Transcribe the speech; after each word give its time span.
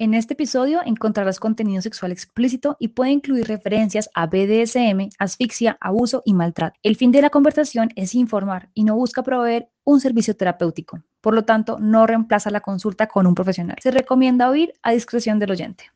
En 0.00 0.14
este 0.14 0.32
episodio 0.32 0.80
encontrarás 0.86 1.38
contenido 1.38 1.82
sexual 1.82 2.10
explícito 2.10 2.74
y 2.80 2.88
puede 2.88 3.10
incluir 3.10 3.46
referencias 3.46 4.08
a 4.14 4.28
BDSM, 4.28 5.10
asfixia, 5.18 5.76
abuso 5.78 6.22
y 6.24 6.32
maltrato. 6.32 6.74
El 6.82 6.96
fin 6.96 7.12
de 7.12 7.20
la 7.20 7.28
conversación 7.28 7.90
es 7.96 8.14
informar 8.14 8.70
y 8.72 8.84
no 8.84 8.94
busca 8.94 9.22
proveer 9.22 9.68
un 9.84 10.00
servicio 10.00 10.34
terapéutico. 10.34 11.02
Por 11.20 11.34
lo 11.34 11.44
tanto, 11.44 11.78
no 11.78 12.06
reemplaza 12.06 12.48
la 12.48 12.62
consulta 12.62 13.08
con 13.08 13.26
un 13.26 13.34
profesional. 13.34 13.76
Se 13.82 13.90
recomienda 13.90 14.48
oír 14.48 14.72
a 14.80 14.92
discreción 14.92 15.38
del 15.38 15.50
oyente. 15.50 15.90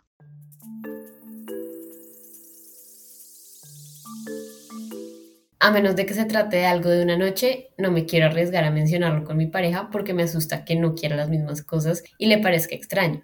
A 5.61 5.71
menos 5.71 5.97
de 5.97 6.05
que 6.05 6.13
se 6.13 6.27
trate 6.27 6.59
de 6.59 6.67
algo 6.67 6.91
de 6.91 7.03
una 7.03 7.17
noche, 7.17 7.71
no 7.79 7.91
me 7.91 8.05
quiero 8.05 8.27
arriesgar 8.27 8.65
a 8.65 8.71
mencionarlo 8.71 9.25
con 9.25 9.39
mi 9.39 9.47
pareja 9.47 9.89
porque 9.91 10.13
me 10.13 10.25
asusta 10.25 10.67
que 10.67 10.77
no 10.77 10.95
quiera 10.95 11.17
las 11.17 11.31
mismas 11.31 11.63
cosas 11.63 12.05
y 12.19 12.27
le 12.27 12.37
parezca 12.37 12.75
extraño. 12.75 13.23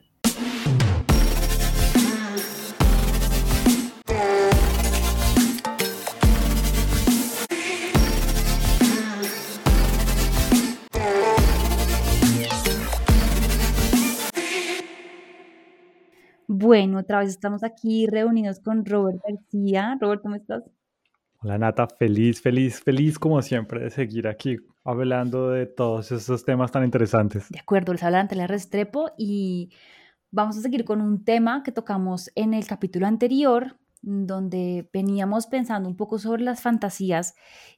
Bueno, 16.70 17.01
otra 17.01 17.19
vez 17.19 17.30
estamos 17.30 17.65
aquí 17.65 18.06
reunidos 18.06 18.60
con 18.60 18.87
Robert 18.87 19.20
García. 19.27 19.98
Robert, 20.01 20.23
¿cómo 20.23 20.37
estás? 20.37 20.62
Hola 21.41 21.59
Nata, 21.59 21.88
feliz, 21.98 22.41
feliz, 22.41 22.80
feliz 22.80 23.19
como 23.19 23.43
siempre 23.43 23.80
de 23.80 23.91
seguir 23.91 24.29
aquí 24.29 24.56
hablando 24.84 25.51
de 25.51 25.66
todos 25.66 26.12
esos 26.12 26.45
temas 26.45 26.70
tan 26.70 26.84
interesantes. 26.84 27.48
De 27.51 27.59
acuerdo, 27.59 27.93
les 27.93 28.05
habla 28.05 28.29
la 28.30 28.46
Restrepo 28.46 29.10
y 29.19 29.73
vamos 30.30 30.59
a 30.59 30.60
seguir 30.60 30.84
con 30.84 31.01
un 31.01 31.24
tema 31.24 31.65
que 31.65 31.73
tocamos 31.73 32.30
en 32.37 32.55
el 32.55 32.65
capítulo 32.69 33.09
anterior, 33.09 33.76
donde 34.01 34.88
veníamos 34.93 35.48
pensando 35.48 35.88
un 35.88 35.96
poco 35.96 36.21
sobre 36.21 36.45
las 36.45 36.63
fantasías 36.63 37.35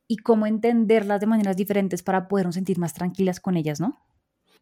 y 0.07 0.19
cómo 0.19 0.45
entenderlas 0.45 1.19
de 1.19 1.29
maneras 1.29 1.57
diferentes 1.57 2.03
para 2.03 2.29
podernos 2.29 2.57
sentir 2.57 2.79
más 2.79 2.93
tranquilas 2.93 3.41
con 3.41 3.57
ellas, 3.57 3.81
¿no? 3.81 4.03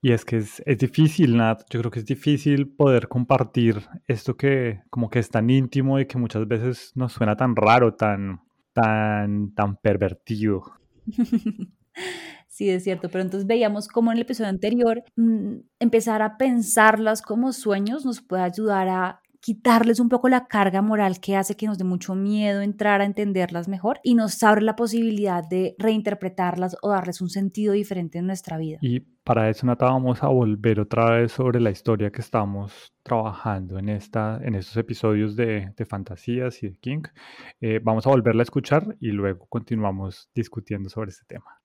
Y 0.03 0.13
es 0.13 0.25
que 0.25 0.39
es, 0.39 0.63
es, 0.65 0.79
difícil, 0.79 1.37
Nat, 1.37 1.63
yo 1.71 1.81
creo 1.81 1.91
que 1.91 1.99
es 1.99 2.07
difícil 2.07 2.69
poder 2.69 3.09
compartir 3.09 3.83
esto 4.07 4.37
que 4.37 4.81
como 4.89 5.11
que 5.11 5.19
es 5.19 5.29
tan 5.29 5.51
íntimo 5.51 6.01
y 6.01 6.07
que 6.07 6.17
muchas 6.17 6.49
veces 6.49 6.93
nos 6.95 7.13
suena 7.13 7.37
tan 7.37 7.55
raro, 7.55 7.95
tan, 7.95 8.41
tan, 8.73 9.53
tan 9.55 9.77
pervertido. 9.77 10.63
Sí, 12.61 12.69
es 12.69 12.85
cierto, 12.85 13.09
pero 13.09 13.23
entonces 13.23 13.47
veíamos 13.47 13.89
cómo 13.89 14.11
en 14.11 14.19
el 14.19 14.23
episodio 14.23 14.51
anterior 14.51 15.03
mm, 15.17 15.61
empezar 15.79 16.21
a 16.21 16.37
pensarlas 16.37 17.23
como 17.23 17.53
sueños 17.53 18.05
nos 18.05 18.21
puede 18.21 18.43
ayudar 18.43 18.89
a 18.89 19.21
quitarles 19.41 20.01
un 20.01 20.09
poco 20.09 20.29
la 20.29 20.47
carga 20.47 20.83
moral 20.83 21.21
que 21.21 21.37
hace 21.37 21.57
que 21.57 21.67
nos 21.67 21.79
dé 21.79 21.85
mucho 21.85 22.15
miedo 22.15 22.61
entrar 22.61 23.01
a 23.01 23.07
entenderlas 23.07 23.69
mejor 23.69 24.01
y 24.03 24.15
nos 24.15 24.43
abre 24.43 24.63
la 24.63 24.77
posibilidad 24.77 25.43
de 25.49 25.75
reinterpretarlas 25.79 26.77
o 26.83 26.91
darles 26.91 27.21
un 27.23 27.31
sentido 27.31 27.73
diferente 27.73 28.19
en 28.19 28.27
nuestra 28.27 28.59
vida. 28.59 28.79
Y 28.83 29.01
para 29.31 29.49
eso, 29.49 29.65
Nata, 29.65 29.85
vamos 29.85 30.25
a 30.25 30.27
volver 30.27 30.81
otra 30.81 31.09
vez 31.21 31.31
sobre 31.31 31.61
la 31.61 31.71
historia 31.71 32.11
que 32.11 32.21
estamos 32.21 32.93
trabajando 33.05 33.79
en, 33.79 33.89
esta, 33.89 34.41
en 34.43 34.57
estos 34.57 34.77
episodios 34.77 35.37
de, 35.37 35.73
de 35.77 35.87
fantasías 35.87 36.61
y 36.65 36.71
de 36.71 36.77
King. 36.79 37.03
Eh, 37.61 37.79
vamos 37.81 38.05
a 38.09 38.11
volverla 38.11 38.43
a 38.43 38.49
escuchar 38.51 38.97
y 38.99 39.13
luego 39.13 39.47
continuamos 39.47 40.29
discutiendo 40.35 40.89
sobre 40.89 41.11
este 41.11 41.27
tema. 41.29 41.63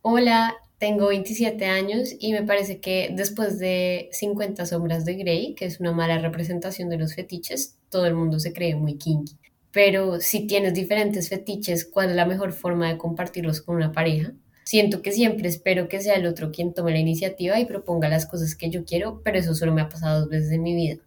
Hola, 0.00 0.54
tengo 0.78 1.08
27 1.08 1.66
años 1.66 2.14
y 2.18 2.32
me 2.32 2.42
parece 2.42 2.80
que 2.80 3.10
después 3.12 3.58
de 3.58 4.08
50 4.12 4.64
sombras 4.64 5.04
de 5.04 5.16
Grey, 5.16 5.54
que 5.54 5.66
es 5.66 5.80
una 5.80 5.92
mala 5.92 6.18
representación 6.18 6.88
de 6.88 6.96
los 6.96 7.14
fetiches, 7.14 7.78
todo 7.90 8.06
el 8.06 8.14
mundo 8.14 8.40
se 8.40 8.54
cree 8.54 8.74
muy 8.74 8.96
kinky. 8.96 9.36
Pero 9.70 10.18
si 10.18 10.46
tienes 10.46 10.72
diferentes 10.72 11.28
fetiches, 11.28 11.84
¿cuál 11.84 12.08
es 12.08 12.16
la 12.16 12.24
mejor 12.24 12.52
forma 12.54 12.88
de 12.88 12.96
compartirlos 12.96 13.60
con 13.60 13.76
una 13.76 13.92
pareja? 13.92 14.32
Siento 14.66 15.00
que 15.00 15.12
siempre 15.12 15.48
espero 15.48 15.88
que 15.88 16.02
sea 16.02 16.16
el 16.16 16.26
otro 16.26 16.52
quien 16.52 16.74
tome 16.74 16.92
la 16.92 16.98
iniciativa 16.98 17.58
y 17.58 17.64
proponga 17.64 18.10
las 18.10 18.26
cosas 18.26 18.54
que 18.54 18.68
yo 18.68 18.84
quiero, 18.84 19.22
pero 19.24 19.38
eso 19.38 19.54
solo 19.54 19.72
me 19.72 19.80
ha 19.80 19.88
pasado 19.88 20.20
dos 20.20 20.28
veces 20.28 20.52
en 20.52 20.62
mi 20.62 20.74
vida 20.74 20.98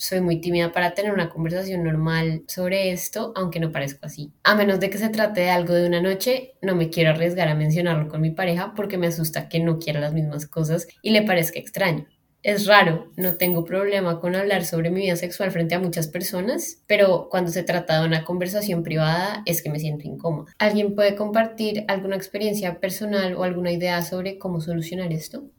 soy 0.00 0.22
muy 0.22 0.40
tímida 0.40 0.72
para 0.72 0.94
tener 0.94 1.12
una 1.12 1.28
conversación 1.28 1.84
normal 1.84 2.42
sobre 2.48 2.90
esto, 2.90 3.34
aunque 3.36 3.60
no 3.60 3.70
parezco 3.70 4.06
así. 4.06 4.32
A 4.44 4.54
menos 4.54 4.80
de 4.80 4.88
que 4.88 4.96
se 4.96 5.10
trate 5.10 5.42
de 5.42 5.50
algo 5.50 5.74
de 5.74 5.86
una 5.86 6.00
noche, 6.00 6.54
no 6.62 6.74
me 6.74 6.88
quiero 6.88 7.10
arriesgar 7.10 7.48
a 7.48 7.54
mencionarlo 7.54 8.08
con 8.08 8.22
mi 8.22 8.30
pareja 8.30 8.72
porque 8.74 8.96
me 8.96 9.08
asusta 9.08 9.50
que 9.50 9.60
no 9.60 9.78
quiera 9.78 10.00
las 10.00 10.14
mismas 10.14 10.46
cosas 10.46 10.88
y 11.02 11.10
le 11.10 11.22
parezca 11.22 11.58
extraño. 11.58 12.06
Es 12.42 12.66
raro, 12.66 13.12
no 13.16 13.36
tengo 13.36 13.66
problema 13.66 14.18
con 14.18 14.34
hablar 14.34 14.64
sobre 14.64 14.88
mi 14.88 15.02
vida 15.02 15.16
sexual 15.16 15.50
frente 15.50 15.74
a 15.74 15.78
muchas 15.78 16.08
personas, 16.08 16.82
pero 16.86 17.28
cuando 17.28 17.50
se 17.50 17.62
trata 17.62 18.00
de 18.00 18.06
una 18.06 18.24
conversación 18.24 18.82
privada 18.82 19.42
es 19.44 19.62
que 19.62 19.68
me 19.68 19.78
siento 19.78 20.08
incómoda. 20.08 20.50
¿Alguien 20.58 20.94
puede 20.94 21.16
compartir 21.16 21.84
alguna 21.86 22.16
experiencia 22.16 22.80
personal 22.80 23.34
o 23.34 23.44
alguna 23.44 23.72
idea 23.72 24.00
sobre 24.00 24.38
cómo 24.38 24.62
solucionar 24.62 25.12
esto? 25.12 25.50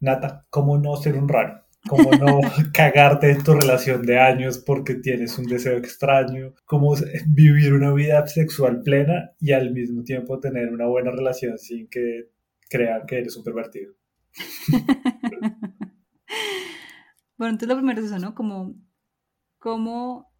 Nata, 0.00 0.44
¿cómo 0.50 0.76
no 0.76 0.96
ser 0.96 1.16
un 1.16 1.26
raro? 1.26 1.64
¿Cómo 1.88 2.10
no 2.12 2.40
cagarte 2.72 3.30
en 3.30 3.42
tu 3.42 3.54
relación 3.54 4.02
de 4.02 4.18
años 4.18 4.58
porque 4.58 4.94
tienes 4.96 5.38
un 5.38 5.46
deseo 5.46 5.76
extraño? 5.76 6.54
¿Cómo 6.64 6.94
vivir 7.28 7.74
una 7.74 7.92
vida 7.92 8.26
sexual 8.26 8.82
plena 8.82 9.32
y 9.40 9.52
al 9.52 9.72
mismo 9.72 10.04
tiempo 10.04 10.38
tener 10.38 10.72
una 10.72 10.86
buena 10.86 11.10
relación 11.10 11.58
sin 11.58 11.88
que 11.88 12.30
crean 12.68 13.06
que 13.06 13.18
eres 13.18 13.36
un 13.36 13.44
pervertido? 13.44 13.94
bueno, 17.36 17.52
entonces 17.52 17.68
lo 17.68 17.76
primero 17.76 18.00
es 18.00 18.06
eso, 18.06 18.18
¿no? 18.18 18.34
Como, 18.34 18.74
cómo 19.58 20.32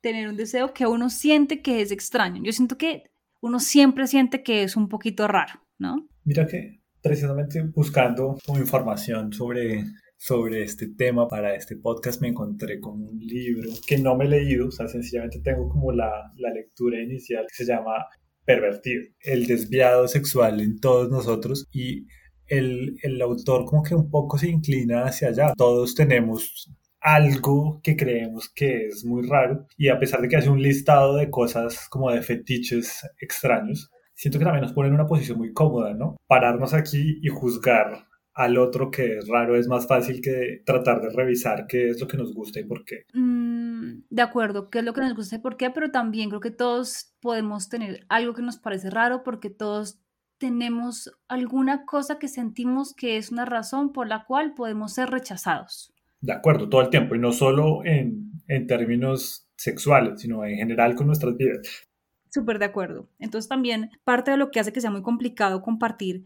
tener 0.00 0.28
un 0.28 0.36
deseo 0.36 0.74
que 0.74 0.86
uno 0.86 1.08
siente 1.08 1.62
que 1.62 1.80
es 1.80 1.90
extraño. 1.90 2.42
Yo 2.44 2.52
siento 2.52 2.76
que 2.76 3.10
uno 3.40 3.60
siempre 3.60 4.06
siente 4.06 4.42
que 4.42 4.62
es 4.62 4.76
un 4.76 4.88
poquito 4.88 5.28
raro, 5.28 5.60
¿no? 5.78 6.08
Mira 6.24 6.46
que 6.46 6.82
precisamente 7.02 7.62
buscando 7.62 8.38
información 8.48 9.32
sobre, 9.32 9.84
sobre 10.24 10.62
este 10.62 10.88
tema 10.88 11.28
para 11.28 11.54
este 11.54 11.76
podcast 11.76 12.22
me 12.22 12.28
encontré 12.28 12.80
con 12.80 12.94
un 12.94 13.18
libro 13.18 13.68
que 13.86 13.98
no 13.98 14.16
me 14.16 14.24
he 14.24 14.28
leído, 14.28 14.68
o 14.68 14.70
sea, 14.70 14.88
sencillamente 14.88 15.40
tengo 15.40 15.68
como 15.68 15.92
la, 15.92 16.32
la 16.36 16.48
lectura 16.48 16.98
inicial 16.98 17.44
que 17.46 17.62
se 17.62 17.66
llama 17.66 18.06
Pervertido, 18.42 19.02
el 19.20 19.46
desviado 19.46 20.08
sexual 20.08 20.62
en 20.62 20.80
todos 20.80 21.10
nosotros 21.10 21.68
y 21.70 22.06
el, 22.46 22.96
el 23.02 23.20
autor 23.20 23.66
como 23.66 23.82
que 23.82 23.94
un 23.94 24.08
poco 24.08 24.38
se 24.38 24.48
inclina 24.48 25.04
hacia 25.04 25.28
allá. 25.28 25.52
Todos 25.58 25.94
tenemos 25.94 26.72
algo 27.00 27.82
que 27.82 27.94
creemos 27.94 28.48
que 28.48 28.86
es 28.86 29.04
muy 29.04 29.28
raro 29.28 29.66
y 29.76 29.88
a 29.88 29.98
pesar 29.98 30.22
de 30.22 30.28
que 30.28 30.36
hace 30.36 30.48
un 30.48 30.62
listado 30.62 31.16
de 31.16 31.28
cosas 31.28 31.86
como 31.90 32.10
de 32.10 32.22
fetiches 32.22 33.06
extraños, 33.20 33.90
siento 34.14 34.38
que 34.38 34.46
también 34.46 34.62
nos 34.62 34.72
pone 34.72 34.88
en 34.88 34.94
una 34.94 35.06
posición 35.06 35.36
muy 35.36 35.52
cómoda, 35.52 35.92
¿no? 35.92 36.16
Pararnos 36.26 36.72
aquí 36.72 37.18
y 37.22 37.28
juzgar 37.28 38.06
al 38.34 38.58
otro 38.58 38.90
que 38.90 39.18
es 39.18 39.28
raro 39.28 39.56
es 39.56 39.68
más 39.68 39.86
fácil 39.86 40.20
que 40.20 40.62
tratar 40.66 41.00
de 41.00 41.10
revisar 41.10 41.66
qué 41.68 41.90
es 41.90 42.00
lo 42.00 42.08
que 42.08 42.16
nos 42.16 42.34
gusta 42.34 42.60
y 42.60 42.64
por 42.64 42.84
qué. 42.84 43.06
Mm, 43.12 44.02
de 44.10 44.22
acuerdo, 44.22 44.70
qué 44.70 44.80
es 44.80 44.84
lo 44.84 44.92
que 44.92 45.02
nos 45.02 45.14
gusta 45.14 45.36
y 45.36 45.38
por 45.38 45.56
qué, 45.56 45.70
pero 45.70 45.90
también 45.90 46.28
creo 46.28 46.40
que 46.40 46.50
todos 46.50 47.14
podemos 47.20 47.68
tener 47.68 48.04
algo 48.08 48.34
que 48.34 48.42
nos 48.42 48.58
parece 48.58 48.90
raro 48.90 49.22
porque 49.22 49.50
todos 49.50 50.00
tenemos 50.38 51.12
alguna 51.28 51.84
cosa 51.86 52.18
que 52.18 52.28
sentimos 52.28 52.92
que 52.92 53.16
es 53.16 53.30
una 53.30 53.44
razón 53.44 53.92
por 53.92 54.08
la 54.08 54.24
cual 54.24 54.54
podemos 54.54 54.94
ser 54.94 55.10
rechazados. 55.10 55.94
De 56.20 56.32
acuerdo, 56.32 56.68
todo 56.68 56.82
el 56.82 56.90
tiempo 56.90 57.14
y 57.14 57.20
no 57.20 57.30
solo 57.30 57.84
en, 57.84 58.32
en 58.48 58.66
términos 58.66 59.48
sexuales, 59.56 60.20
sino 60.20 60.44
en 60.44 60.56
general 60.56 60.96
con 60.96 61.06
nuestras 61.06 61.36
vidas. 61.36 61.86
Súper 62.30 62.58
de 62.58 62.64
acuerdo. 62.64 63.08
Entonces 63.20 63.48
también 63.48 63.90
parte 64.02 64.32
de 64.32 64.38
lo 64.38 64.50
que 64.50 64.58
hace 64.58 64.72
que 64.72 64.80
sea 64.80 64.90
muy 64.90 65.02
complicado 65.02 65.62
compartir 65.62 66.24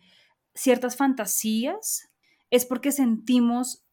ciertas 0.54 0.96
fantasías 0.96 2.07
es 2.50 2.66
porque 2.66 2.92
sentimos 2.92 3.88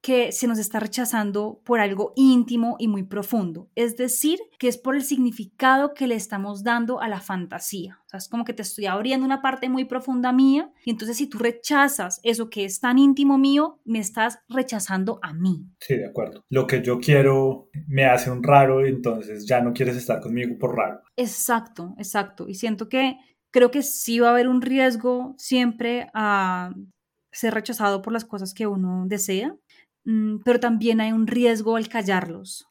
que 0.00 0.30
se 0.32 0.46
nos 0.46 0.58
está 0.58 0.78
rechazando 0.78 1.60
por 1.64 1.80
algo 1.80 2.12
íntimo 2.14 2.76
y 2.78 2.88
muy 2.88 3.02
profundo. 3.02 3.68
Es 3.74 3.96
decir, 3.96 4.38
que 4.58 4.68
es 4.68 4.78
por 4.78 4.94
el 4.94 5.02
significado 5.02 5.92
que 5.92 6.06
le 6.06 6.14
estamos 6.14 6.62
dando 6.62 7.00
a 7.00 7.08
la 7.08 7.20
fantasía. 7.20 8.00
O 8.06 8.08
sea, 8.08 8.18
es 8.18 8.28
como 8.28 8.44
que 8.44 8.52
te 8.52 8.62
estoy 8.62 8.86
abriendo 8.86 9.26
una 9.26 9.42
parte 9.42 9.68
muy 9.68 9.84
profunda 9.84 10.32
mía 10.32 10.70
y 10.84 10.90
entonces 10.90 11.16
si 11.16 11.28
tú 11.28 11.38
rechazas 11.38 12.20
eso 12.22 12.48
que 12.48 12.64
es 12.64 12.80
tan 12.80 12.98
íntimo 12.98 13.38
mío, 13.38 13.80
me 13.84 13.98
estás 13.98 14.38
rechazando 14.48 15.18
a 15.22 15.32
mí. 15.32 15.66
Sí, 15.80 15.96
de 15.96 16.06
acuerdo. 16.06 16.44
Lo 16.48 16.66
que 16.66 16.80
yo 16.80 17.00
quiero 17.00 17.68
me 17.88 18.04
hace 18.04 18.30
un 18.30 18.42
raro, 18.42 18.86
entonces 18.86 19.46
ya 19.46 19.60
no 19.60 19.72
quieres 19.72 19.96
estar 19.96 20.20
conmigo 20.20 20.56
por 20.58 20.76
raro. 20.76 21.00
Exacto, 21.16 21.94
exacto. 21.98 22.48
Y 22.48 22.54
siento 22.54 22.88
que 22.88 23.16
creo 23.50 23.70
que 23.70 23.82
sí 23.82 24.20
va 24.20 24.28
a 24.28 24.30
haber 24.30 24.48
un 24.48 24.62
riesgo 24.62 25.34
siempre 25.38 26.08
a 26.14 26.70
ser 27.32 27.54
rechazado 27.54 28.02
por 28.02 28.12
las 28.12 28.24
cosas 28.24 28.54
que 28.54 28.66
uno 28.66 29.04
desea 29.06 29.56
Mm, 30.08 30.38
pero 30.42 30.58
también 30.58 31.02
hay 31.02 31.12
un 31.12 31.26
riesgo 31.26 31.76
al 31.76 31.88
callarlos. 31.88 32.66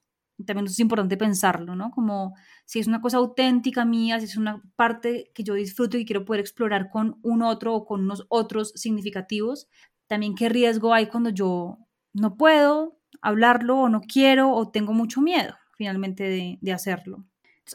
también 0.45 0.65
es 0.67 0.79
importante 0.79 1.17
pensarlo, 1.17 1.75
¿no? 1.75 1.91
Como 1.91 2.35
si 2.65 2.79
es 2.79 2.87
una 2.87 3.01
cosa 3.01 3.17
auténtica 3.17 3.85
mía, 3.85 4.19
si 4.19 4.25
es 4.25 4.37
una 4.37 4.61
parte 4.75 5.31
que 5.35 5.43
yo 5.43 5.53
disfruto 5.53 5.97
y 5.97 6.05
quiero 6.05 6.25
poder 6.25 6.41
explorar 6.41 6.89
con 6.91 7.19
un 7.23 7.43
otro 7.43 7.75
o 7.75 7.85
con 7.85 8.01
unos 8.01 8.25
otros 8.29 8.71
significativos, 8.75 9.67
también 10.07 10.35
qué 10.35 10.49
riesgo 10.49 10.93
hay 10.93 11.07
cuando 11.07 11.29
yo 11.31 11.79
no 12.13 12.37
puedo 12.37 12.99
hablarlo 13.21 13.77
o 13.81 13.89
no 13.89 14.01
quiero 14.01 14.51
o 14.51 14.69
tengo 14.71 14.93
mucho 14.93 15.21
miedo 15.21 15.55
finalmente 15.75 16.23
de, 16.61 16.71
hacerlo. 16.71 17.25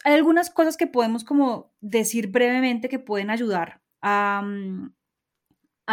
hay 0.04 0.14
algunas 0.14 0.50
cosas 0.50 0.76
que 0.76 0.88
podemos 0.88 1.24
como 1.24 1.72
decir 1.80 2.28
brevemente 2.28 2.88
que 2.88 2.98
pueden 2.98 3.30
ayudar 3.30 3.80
a, 4.02 4.42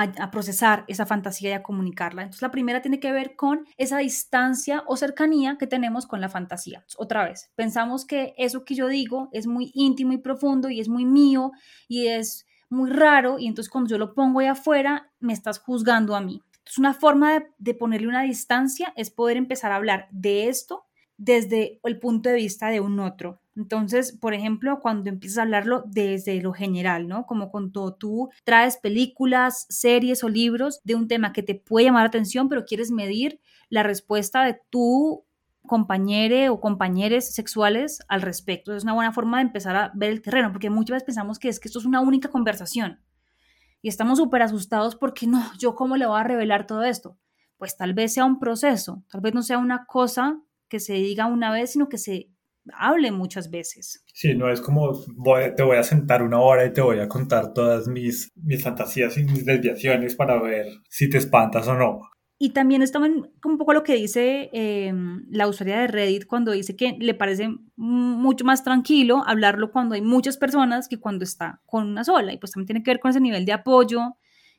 a, 0.01 0.31
procesar 0.31 0.85
esa 0.87 1.05
fantasía 1.05 1.49
y 1.49 1.53
a 1.53 1.63
comunicarla. 1.63 2.23
Entonces, 2.23 2.41
la 2.41 2.51
primera 2.51 2.81
tiene 2.81 2.99
que 2.99 3.11
ver 3.11 3.35
con 3.35 3.65
esa 3.77 3.97
distancia 3.99 4.83
o 4.87 4.95
cercanía 4.95 5.57
que 5.57 5.67
tenemos 5.67 6.05
con 6.05 6.21
la 6.21 6.29
fantasía. 6.29 6.85
Otra 6.97 7.25
vez, 7.25 7.51
pensamos 7.55 8.05
que 8.05 8.33
eso 8.37 8.63
que 8.65 8.75
yo 8.75 8.87
digo 8.87 9.29
es 9.31 9.47
muy 9.47 9.71
íntimo 9.73 10.13
y 10.13 10.17
profundo 10.17 10.69
y 10.69 10.79
es 10.79 10.89
muy 10.89 11.05
mío 11.05 11.51
y 11.87 12.07
es 12.07 12.45
muy 12.69 12.89
raro 12.91 13.39
y 13.39 13.47
entonces 13.47 13.71
cuando 13.71 13.89
yo 13.89 13.97
lo 13.97 14.13
pongo 14.13 14.39
ahí 14.39 14.47
afuera, 14.47 15.11
me 15.19 15.33
estás 15.33 15.59
juzgando 15.59 16.15
a 16.15 16.21
mí. 16.21 16.41
Entonces, 16.59 16.77
una 16.77 16.93
forma 16.93 17.43
de 17.57 17.73
ponerle 17.73 18.07
una 18.07 18.23
distancia 18.23 18.93
es 18.95 19.09
poder 19.09 19.37
empezar 19.37 19.71
a 19.71 19.75
hablar 19.77 20.07
de 20.11 20.49
esto 20.49 20.85
desde 21.19 21.81
el 21.83 21.99
punto 21.99 22.29
de 22.29 22.35
vista 22.35 22.69
de 22.69 22.79
un 22.79 22.99
otro. 22.99 23.41
Entonces, 23.55 24.17
por 24.17 24.33
ejemplo, 24.33 24.79
cuando 24.79 25.09
empiezas 25.09 25.39
a 25.39 25.41
hablarlo 25.41 25.83
desde 25.85 26.41
lo 26.41 26.53
general, 26.53 27.09
¿no? 27.09 27.25
Como 27.25 27.51
cuando 27.51 27.93
tú 27.93 28.29
traes 28.45 28.77
películas, 28.77 29.65
series 29.67 30.23
o 30.23 30.29
libros 30.29 30.79
de 30.85 30.95
un 30.95 31.09
tema 31.09 31.33
que 31.33 31.43
te 31.43 31.55
puede 31.55 31.87
llamar 31.87 32.03
la 32.03 32.07
atención, 32.07 32.47
pero 32.47 32.63
quieres 32.63 32.89
medir 32.89 33.41
la 33.69 33.83
respuesta 33.83 34.45
de 34.45 34.57
tu 34.69 35.25
compañero 35.67 36.53
o 36.53 36.61
compañeros 36.61 37.25
sexuales 37.25 37.99
al 38.07 38.21
respecto. 38.21 38.73
Es 38.73 38.83
una 38.83 38.93
buena 38.93 39.11
forma 39.11 39.37
de 39.39 39.43
empezar 39.43 39.75
a 39.75 39.91
ver 39.93 40.11
el 40.11 40.21
terreno, 40.21 40.53
porque 40.53 40.69
muchas 40.69 40.95
veces 40.95 41.05
pensamos 41.05 41.37
que 41.37 41.49
es 41.49 41.59
que 41.59 41.67
esto 41.67 41.79
es 41.79 41.85
una 41.85 41.99
única 41.99 42.29
conversación 42.29 43.01
y 43.81 43.89
estamos 43.89 44.19
súper 44.19 44.41
asustados 44.41 44.95
porque 44.95 45.27
no, 45.27 45.43
yo 45.57 45.75
cómo 45.75 45.97
le 45.97 46.05
voy 46.05 46.19
a 46.19 46.23
revelar 46.23 46.65
todo 46.65 46.83
esto. 46.83 47.17
Pues 47.57 47.75
tal 47.75 47.93
vez 47.93 48.13
sea 48.13 48.23
un 48.23 48.39
proceso, 48.39 49.03
tal 49.09 49.19
vez 49.19 49.33
no 49.33 49.43
sea 49.43 49.57
una 49.57 49.85
cosa 49.85 50.41
que 50.69 50.79
se 50.79 50.93
diga 50.93 51.25
una 51.25 51.51
vez, 51.51 51.71
sino 51.71 51.89
que 51.89 51.97
se 51.97 52.29
hable 52.73 53.11
muchas 53.11 53.49
veces. 53.49 54.03
Sí, 54.13 54.35
no 54.35 54.51
es 54.51 54.61
como 54.61 54.91
te 55.55 55.63
voy 55.63 55.77
a 55.77 55.83
sentar 55.83 56.23
una 56.23 56.39
hora 56.39 56.65
y 56.65 56.73
te 56.73 56.81
voy 56.81 56.99
a 56.99 57.07
contar 57.07 57.53
todas 57.53 57.87
mis, 57.87 58.31
mis 58.35 58.63
fantasías 58.63 59.17
y 59.17 59.23
mis 59.23 59.45
desviaciones 59.45 60.15
para 60.15 60.41
ver 60.41 60.67
si 60.89 61.09
te 61.09 61.17
espantas 61.17 61.67
o 61.67 61.75
no. 61.75 62.01
Y 62.41 62.51
también 62.51 62.81
está 62.81 62.99
un 62.99 63.57
poco 63.57 63.73
lo 63.73 63.83
que 63.83 63.95
dice 63.95 64.49
em, 64.53 65.25
la 65.29 65.49
usuaria 65.49 65.79
de 65.79 65.87
Reddit 65.87 66.25
cuando 66.25 66.53
dice 66.53 66.77
que 66.77 66.95
le 66.97 67.13
parece 67.13 67.49
mucho 67.75 68.45
más 68.45 68.63
tranquilo 68.63 69.23
hablarlo 69.27 69.73
cuando 69.73 69.95
hay 69.95 70.01
muchas 70.01 70.37
personas 70.37 70.87
que 70.87 71.01
cuando 71.01 71.25
está 71.25 71.61
con 71.65 71.87
una 71.87 72.05
sola. 72.05 72.31
Y 72.31 72.37
pues 72.37 72.53
también 72.53 72.67
tiene 72.67 72.83
que 72.83 72.91
ver 72.91 73.01
con 73.01 73.11
ese 73.11 73.19
nivel 73.19 73.45
de 73.45 73.51
apoyo 73.51 74.15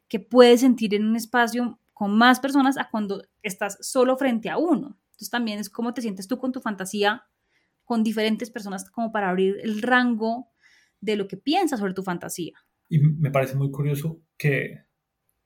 que 0.08 0.20
puedes 0.20 0.60
sentir 0.60 0.94
en 0.94 1.06
un 1.06 1.16
espacio 1.16 1.80
con 1.94 2.18
más 2.18 2.38
personas 2.38 2.76
a 2.76 2.90
cuando 2.90 3.22
estás 3.42 3.78
solo 3.80 4.18
frente 4.18 4.50
a 4.50 4.58
uno. 4.58 4.98
Entonces 5.20 5.30
también 5.30 5.58
es 5.58 5.68
cómo 5.68 5.92
te 5.92 6.00
sientes 6.00 6.26
tú 6.26 6.38
con 6.38 6.50
tu 6.50 6.60
fantasía 6.60 7.24
con 7.84 8.02
diferentes 8.02 8.50
personas 8.50 8.88
como 8.88 9.12
para 9.12 9.28
abrir 9.28 9.58
el 9.62 9.82
rango 9.82 10.48
de 11.00 11.16
lo 11.16 11.28
que 11.28 11.36
piensas 11.36 11.80
sobre 11.80 11.92
tu 11.92 12.02
fantasía. 12.02 12.54
Y 12.88 13.00
me 13.00 13.30
parece 13.30 13.54
muy 13.54 13.70
curioso 13.70 14.22
que 14.38 14.84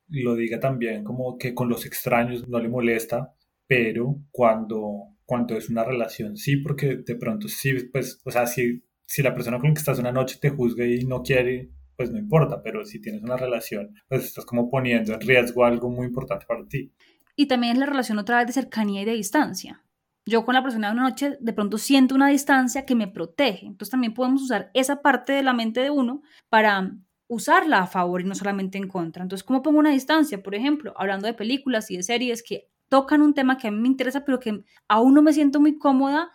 lo 0.08 0.36
diga 0.36 0.60
también 0.60 1.02
como 1.02 1.38
que 1.38 1.54
con 1.54 1.68
los 1.68 1.86
extraños 1.86 2.46
no 2.46 2.60
le 2.60 2.68
molesta, 2.68 3.34
pero 3.66 4.20
cuando, 4.30 5.16
cuando 5.24 5.56
es 5.56 5.68
una 5.70 5.82
relación 5.82 6.36
sí, 6.36 6.58
porque 6.58 6.98
de 6.98 7.16
pronto 7.16 7.48
sí, 7.48 7.72
pues, 7.90 8.20
o 8.24 8.30
sea, 8.30 8.46
si, 8.46 8.84
si 9.06 9.22
la 9.22 9.34
persona 9.34 9.58
con 9.58 9.70
la 9.70 9.74
que 9.74 9.80
estás 9.80 9.98
una 9.98 10.12
noche 10.12 10.38
te 10.40 10.50
juzga 10.50 10.86
y 10.86 11.04
no 11.04 11.22
quiere, 11.22 11.70
pues 11.96 12.12
no 12.12 12.18
importa, 12.18 12.62
pero 12.62 12.84
si 12.84 13.00
tienes 13.00 13.22
una 13.22 13.36
relación, 13.36 13.94
pues 14.06 14.24
estás 14.24 14.44
como 14.44 14.70
poniendo 14.70 15.14
en 15.14 15.20
riesgo 15.20 15.64
algo 15.64 15.90
muy 15.90 16.06
importante 16.06 16.46
para 16.46 16.64
ti. 16.68 16.92
Y 17.36 17.46
también 17.46 17.80
la 17.80 17.86
relación 17.86 18.18
otra 18.18 18.38
vez 18.38 18.46
de 18.46 18.52
cercanía 18.52 19.02
y 19.02 19.04
de 19.04 19.14
distancia. 19.14 19.82
Yo 20.26 20.44
con 20.44 20.54
la 20.54 20.62
persona 20.62 20.88
de 20.88 20.94
una 20.94 21.08
noche 21.08 21.36
de 21.40 21.52
pronto 21.52 21.76
siento 21.76 22.14
una 22.14 22.28
distancia 22.28 22.86
que 22.86 22.94
me 22.94 23.08
protege. 23.08 23.66
Entonces 23.66 23.90
también 23.90 24.14
podemos 24.14 24.42
usar 24.42 24.70
esa 24.72 25.02
parte 25.02 25.32
de 25.32 25.42
la 25.42 25.52
mente 25.52 25.80
de 25.80 25.90
uno 25.90 26.22
para 26.48 26.92
usarla 27.28 27.78
a 27.78 27.86
favor 27.86 28.20
y 28.20 28.24
no 28.24 28.34
solamente 28.34 28.78
en 28.78 28.88
contra. 28.88 29.22
Entonces, 29.22 29.44
¿cómo 29.44 29.62
pongo 29.62 29.78
una 29.78 29.90
distancia? 29.90 30.42
Por 30.42 30.54
ejemplo, 30.54 30.94
hablando 30.96 31.26
de 31.26 31.34
películas 31.34 31.90
y 31.90 31.96
de 31.96 32.02
series 32.02 32.42
que 32.42 32.68
tocan 32.88 33.22
un 33.22 33.34
tema 33.34 33.58
que 33.58 33.68
a 33.68 33.70
mí 33.70 33.78
me 33.78 33.88
interesa, 33.88 34.24
pero 34.24 34.40
que 34.40 34.62
aún 34.88 35.14
no 35.14 35.22
me 35.22 35.32
siento 35.32 35.60
muy 35.60 35.78
cómoda 35.78 36.30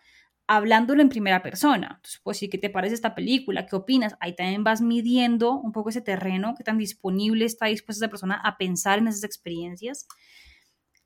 hablándolo 0.48 1.02
en 1.02 1.10
primera 1.10 1.44
persona. 1.44 1.94
Entonces, 1.98 2.22
pues 2.24 2.38
sí, 2.38 2.50
¿qué 2.50 2.58
te 2.58 2.72
parece 2.72 2.96
esta 2.96 3.14
película? 3.14 3.68
¿Qué 3.68 3.76
opinas? 3.76 4.16
Ahí 4.20 4.36
también 4.36 4.64
vas 4.64 4.82
midiendo 4.82 5.54
un 5.54 5.72
poco 5.72 5.90
ese 5.90 6.02
terreno, 6.02 6.56
qué 6.58 6.64
tan 6.64 6.80
disponible 6.80 7.46
está 7.46 7.68
dispuesta 7.68 8.06
esa 8.06 8.10
persona 8.10 8.42
a 8.44 8.58
pensar 8.58 8.98
en 8.98 9.08
esas 9.08 9.24
experiencias. 9.24 10.08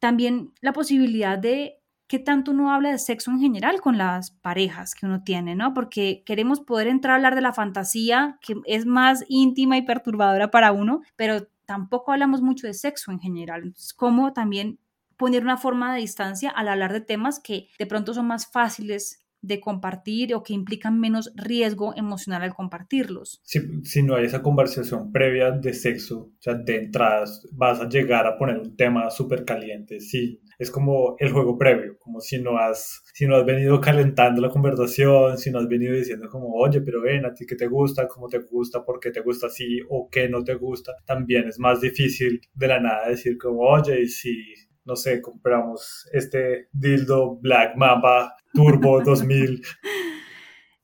También 0.04 0.52
la 0.60 0.74
posibilidad 0.74 1.40
de 1.40 1.80
qué 2.08 2.20
tanto 2.20 2.52
uno 2.52 2.74
habla 2.74 2.92
de 2.92 3.00
sexo 3.00 3.32
en 3.32 3.40
general 3.40 3.80
con 3.80 3.98
las 3.98 4.32
parejas 4.32 4.96
que 4.96 5.06
uno 5.06 5.24
tiene, 5.24 5.56
¿no? 5.56 5.74
Porque 5.74 6.24
queremos 6.26 6.60
poder 6.60 6.88
entrar 6.88 7.14
a 7.14 7.16
hablar 7.16 7.36
de 7.36 7.40
la 7.40 7.54
fantasía, 7.54 8.38
que 8.42 8.56
es 8.66 8.86
más 8.86 9.24
íntima 9.30 9.78
y 9.78 9.84
perturbadora 9.84 10.52
para 10.52 10.74
uno, 10.74 11.04
pero 11.16 11.48
tampoco 11.66 12.12
hablamos 12.12 12.42
mucho 12.42 12.68
de 12.68 12.74
sexo 12.74 13.12
en 13.14 13.22
general. 13.22 13.62
Entonces, 13.64 13.94
¿cómo 13.94 14.34
también 14.34 14.78
poner 15.16 15.42
una 15.42 15.56
forma 15.56 15.94
de 15.94 16.02
distancia 16.02 16.50
al 16.50 16.68
hablar 16.68 16.92
de 16.92 17.00
temas 17.00 17.40
que 17.40 17.70
de 17.80 17.86
pronto 17.86 18.14
son 18.14 18.28
más 18.28 18.52
fáciles 18.52 19.23
de 19.44 19.60
compartir 19.60 20.34
o 20.34 20.42
que 20.42 20.54
implican 20.54 21.00
menos 21.00 21.32
riesgo 21.36 21.94
emocional 21.96 22.42
al 22.42 22.56
compartirlos. 22.56 23.42
Si, 23.44 23.60
si 23.84 24.02
no 24.02 24.16
hay 24.16 24.26
esa 24.26 24.42
conversación 24.42 25.12
previa 25.12 25.52
de 25.52 25.74
sexo, 25.74 26.32
o 26.38 26.42
sea, 26.42 26.56
de 26.56 26.78
entradas, 26.78 27.46
vas 27.52 27.80
a 27.82 27.90
llegar 27.90 28.26
a 28.26 28.38
poner 28.38 28.58
un 28.58 28.76
tema 28.76 29.10
súper 29.10 29.44
caliente. 29.44 30.00
Sí, 30.00 30.42
es 30.58 30.72
como 30.72 31.16
el 31.20 31.32
juego 31.32 31.58
previo, 31.58 31.98
como 32.00 32.22
si 32.22 32.42
no 32.42 32.58
has, 32.58 33.04
si 33.14 33.28
no 33.28 33.36
has 33.36 33.46
venido 33.46 33.82
calentando 33.82 34.42
la 34.42 34.50
conversación, 34.50 35.38
si 35.38 35.52
no 35.52 35.60
has 35.60 35.68
venido 35.68 35.94
diciendo 35.94 36.30
como, 36.30 36.54
oye, 36.54 36.82
pero 36.82 37.02
ven, 37.02 37.26
a 37.26 37.34
ti 37.34 37.46
qué 37.46 37.56
te 37.56 37.68
gusta, 37.68 38.08
cómo 38.08 38.30
te 38.30 38.40
gusta, 38.40 38.84
por 38.86 39.00
qué 39.00 39.12
te 39.12 39.20
gusta 39.20 39.48
así 39.48 39.80
o 39.90 40.10
qué 40.10 40.30
no 40.30 40.42
te 40.44 40.56
gusta, 40.56 40.94
también 41.06 41.50
es 41.50 41.60
más 41.60 41.82
difícil 41.82 42.40
de 42.54 42.68
la 42.68 42.80
nada 42.80 43.10
decir 43.10 43.38
como, 43.38 43.60
oye, 43.60 44.04
y 44.04 44.08
si 44.08 44.54
no 44.86 44.96
sé, 44.96 45.22
compramos 45.22 46.08
este 46.12 46.68
dildo 46.72 47.38
Black 47.38 47.76
Mamba 47.76 48.36
Turbo 48.54 49.02
2000. 49.06 49.62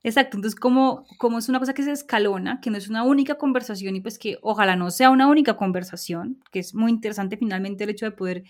Exacto, 0.02 0.38
entonces 0.38 0.58
como, 0.58 1.06
como 1.18 1.40
es 1.40 1.50
una 1.50 1.60
cosa 1.60 1.74
que 1.74 1.84
se 1.84 1.92
escalona, 1.92 2.62
que 2.62 2.70
no 2.70 2.78
es 2.78 2.88
una 2.88 3.04
única 3.04 3.36
conversación 3.36 3.98
y 3.98 4.02
pues 4.02 4.18
que 4.18 4.38
ojalá 4.42 4.78
no 4.78 4.92
sea 4.92 5.10
una 5.10 5.28
única 5.28 5.58
conversación, 5.58 6.42
que 6.52 6.60
es 6.60 6.74
muy 6.74 6.92
interesante 6.92 7.36
finalmente 7.36 7.84
el 7.84 7.90
hecho 7.90 8.06
de 8.06 8.12
poder, 8.12 8.44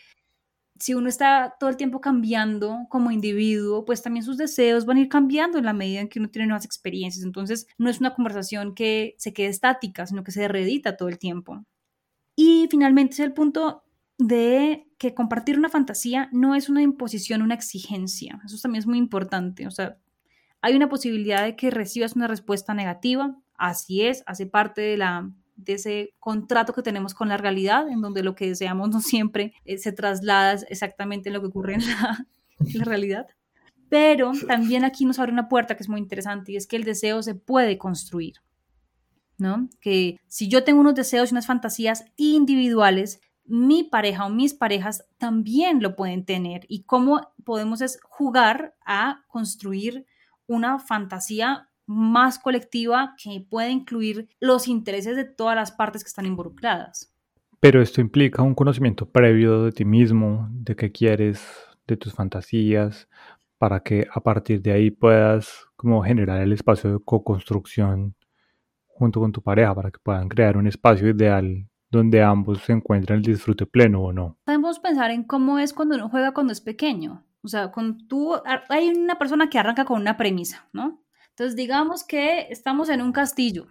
si 0.79 0.93
uno 0.93 1.09
está 1.09 1.55
todo 1.59 1.69
el 1.69 1.75
tiempo 1.75 2.01
cambiando 2.01 2.85
como 2.89 3.11
individuo, 3.11 3.83
pues 3.83 4.03
también 4.03 4.23
sus 4.23 4.37
deseos 4.37 4.85
van 4.85 4.97
a 4.97 5.01
ir 5.01 5.09
cambiando 5.09 5.57
en 5.57 5.65
la 5.65 5.73
medida 5.73 6.01
en 6.01 6.07
que 6.07 6.19
uno 6.19 6.29
tiene 6.29 6.47
nuevas 6.47 6.65
experiencias, 6.65 7.25
entonces 7.25 7.67
no 7.79 7.89
es 7.89 7.99
una 7.99 8.13
conversación 8.13 8.75
que 8.75 9.15
se 9.17 9.33
quede 9.33 9.47
estática, 9.47 10.05
sino 10.05 10.23
que 10.23 10.31
se 10.31 10.47
reedita 10.47 10.97
todo 10.97 11.09
el 11.09 11.17
tiempo. 11.17 11.65
Y 12.35 12.67
finalmente 12.69 13.13
es 13.13 13.19
el 13.19 13.33
punto 13.33 13.83
de 14.19 14.85
que 14.97 15.13
compartir 15.15 15.57
una 15.57 15.69
fantasía 15.69 16.29
no 16.33 16.53
es 16.53 16.69
una 16.69 16.81
imposición, 16.81 17.41
una 17.41 17.55
exigencia. 17.55 18.39
Eso 18.45 18.57
también 18.61 18.81
es 18.81 18.87
muy 18.87 18.97
importante. 18.97 19.65
O 19.65 19.71
sea, 19.71 19.97
hay 20.61 20.75
una 20.75 20.89
posibilidad 20.89 21.43
de 21.43 21.55
que 21.55 21.71
recibas 21.71 22.15
una 22.15 22.27
respuesta 22.27 22.73
negativa. 22.73 23.35
Así 23.57 24.01
es, 24.01 24.23
hace 24.27 24.45
parte 24.45 24.81
de, 24.81 24.97
la, 24.97 25.31
de 25.55 25.73
ese 25.73 26.13
contrato 26.19 26.73
que 26.73 26.81
tenemos 26.81 27.13
con 27.13 27.29
la 27.29 27.37
realidad, 27.37 27.87
en 27.87 28.01
donde 28.01 28.21
lo 28.21 28.35
que 28.35 28.47
deseamos 28.47 28.89
no 28.89 28.99
siempre 29.01 29.53
eh, 29.63 29.77
se 29.77 29.93
traslada 29.93 30.61
exactamente 30.69 31.29
en 31.29 31.33
lo 31.33 31.41
que 31.41 31.47
ocurre 31.47 31.75
en 31.75 31.87
la, 31.87 32.25
en 32.59 32.77
la 32.77 32.85
realidad. 32.85 33.25
Pero 33.87 34.33
también 34.47 34.83
aquí 34.83 35.05
nos 35.05 35.17
abre 35.17 35.31
una 35.31 35.47
puerta 35.47 35.75
que 35.77 35.83
es 35.83 35.89
muy 35.89 35.99
interesante 35.99 36.51
y 36.51 36.57
es 36.57 36.67
que 36.67 36.75
el 36.75 36.83
deseo 36.83 37.23
se 37.23 37.35
puede 37.35 37.77
construir. 37.77 38.35
¿no? 39.37 39.69
Que 39.79 40.19
si 40.27 40.49
yo 40.49 40.65
tengo 40.65 40.81
unos 40.81 40.95
deseos 40.95 41.31
y 41.31 41.33
unas 41.33 41.47
fantasías 41.47 42.03
individuales, 42.17 43.21
mi 43.49 43.83
pareja 43.83 44.25
o 44.25 44.29
mis 44.29 44.53
parejas 44.53 45.05
también 45.17 45.81
lo 45.81 45.95
pueden 45.95 46.23
tener 46.23 46.65
y 46.67 46.83
cómo 46.83 47.33
podemos 47.43 47.81
jugar 48.03 48.75
a 48.85 49.23
construir 49.27 50.05
una 50.47 50.79
fantasía 50.79 51.69
más 51.85 52.37
colectiva 52.37 53.15
que 53.21 53.43
pueda 53.49 53.69
incluir 53.69 54.29
los 54.39 54.67
intereses 54.67 55.15
de 55.15 55.25
todas 55.25 55.55
las 55.55 55.71
partes 55.71 56.03
que 56.03 56.09
están 56.09 56.27
involucradas. 56.27 57.11
Pero 57.59 57.81
esto 57.81 57.99
implica 57.99 58.43
un 58.43 58.53
conocimiento 58.53 59.09
previo 59.09 59.63
de 59.63 59.71
ti 59.71 59.83
mismo, 59.83 60.47
de 60.51 60.75
qué 60.75 60.91
quieres, 60.91 61.43
de 61.87 61.97
tus 61.97 62.13
fantasías, 62.13 63.09
para 63.57 63.81
que 63.81 64.07
a 64.13 64.21
partir 64.21 64.61
de 64.61 64.71
ahí 64.71 64.91
puedas 64.91 65.65
como 65.75 66.03
generar 66.03 66.41
el 66.41 66.53
espacio 66.53 66.93
de 66.93 66.99
co-construcción 67.03 68.15
junto 68.85 69.19
con 69.19 69.31
tu 69.31 69.41
pareja, 69.41 69.73
para 69.73 69.91
que 69.91 69.99
puedan 70.01 70.29
crear 70.29 70.55
un 70.57 70.67
espacio 70.67 71.09
ideal 71.09 71.67
donde 71.89 72.21
ambos 72.21 72.61
se 72.61 72.73
encuentran 72.73 73.19
el 73.19 73.25
disfrute 73.25 73.65
pleno 73.65 74.01
o 74.01 74.13
no. 74.13 74.37
Podemos 74.43 74.79
pensar 74.79 75.11
en 75.11 75.23
cómo 75.23 75.59
es 75.59 75.73
cuando 75.73 75.95
uno 75.95 76.09
juega 76.09 76.33
cuando 76.33 76.53
es 76.53 76.61
pequeño. 76.61 77.25
O 77.41 77.47
sea, 77.47 77.71
con 77.71 78.07
tú, 78.07 78.35
hay 78.69 78.89
una 78.89 79.17
persona 79.17 79.49
que 79.49 79.57
arranca 79.57 79.85
con 79.85 80.01
una 80.01 80.17
premisa, 80.17 80.67
¿no? 80.73 81.01
Entonces, 81.29 81.55
digamos 81.55 82.03
que 82.03 82.47
estamos 82.49 82.89
en 82.89 83.01
un 83.01 83.13
castillo 83.13 83.67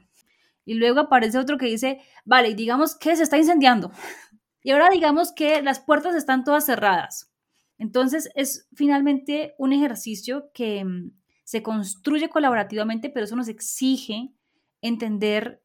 y 0.65 0.75
luego 0.75 1.01
aparece 1.01 1.39
otro 1.39 1.59
que 1.59 1.67
dice, 1.67 2.01
vale, 2.25 2.55
digamos 2.55 2.97
que 2.97 3.15
se 3.17 3.23
está 3.23 3.39
incendiando. 3.39 3.91
Y 4.61 4.73
ahora 4.73 4.89
digamos 4.93 5.33
que 5.33 5.63
las 5.63 5.79
puertas 5.79 6.15
están 6.17 6.45
todas 6.45 6.67
cerradas. 6.67 7.33
Entonces, 7.79 8.29
es 8.35 8.69
finalmente 8.75 9.55
un 9.57 9.73
ejercicio 9.73 10.51
que 10.53 10.85
mm, 10.85 11.13
se 11.45 11.63
construye 11.63 12.29
colaborativamente, 12.29 13.09
pero 13.09 13.25
eso 13.25 13.37
nos 13.37 13.49
exige 13.49 14.35
entender 14.83 15.63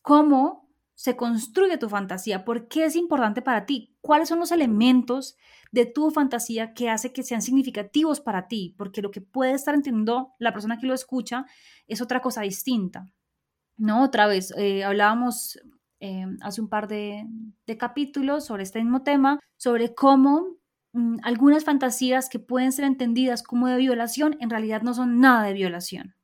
cómo 0.00 0.63
se 0.94 1.16
construye 1.16 1.76
tu 1.76 1.88
fantasía, 1.88 2.44
por 2.44 2.68
qué 2.68 2.84
es 2.84 2.96
importante 2.96 3.42
para 3.42 3.66
ti, 3.66 3.96
cuáles 4.00 4.28
son 4.28 4.38
los 4.38 4.52
elementos 4.52 5.36
de 5.72 5.86
tu 5.86 6.10
fantasía 6.10 6.72
que 6.72 6.88
hace 6.88 7.12
que 7.12 7.24
sean 7.24 7.42
significativos 7.42 8.20
para 8.20 8.46
ti, 8.46 8.74
porque 8.78 9.02
lo 9.02 9.10
que 9.10 9.20
puede 9.20 9.52
estar 9.52 9.74
entendiendo 9.74 10.34
la 10.38 10.52
persona 10.52 10.78
que 10.78 10.86
lo 10.86 10.94
escucha 10.94 11.46
es 11.86 12.00
otra 12.00 12.20
cosa 12.20 12.42
distinta. 12.42 13.06
¿No? 13.76 14.04
Otra 14.04 14.28
vez, 14.28 14.54
eh, 14.56 14.84
hablábamos 14.84 15.58
eh, 15.98 16.26
hace 16.42 16.60
un 16.60 16.68
par 16.68 16.86
de, 16.86 17.26
capítulos 17.76 18.44
sobre 18.44 18.62
este 18.62 18.78
mismo 18.78 19.02
tema, 19.02 19.40
sobre 19.56 19.94
cómo 19.94 20.58
mm, 20.92 21.16
algunas 21.22 21.64
fantasías 21.64 22.28
que 22.28 22.38
pueden 22.38 22.70
ser 22.70 22.84
entendidas 22.84 23.42
como 23.42 23.66
de 23.66 23.78
violación 23.78 24.36
en 24.38 24.50
realidad 24.50 24.82
no 24.82 24.94
son 24.94 25.18
nada 25.18 25.42
de 25.42 25.54
violación. 25.54 26.14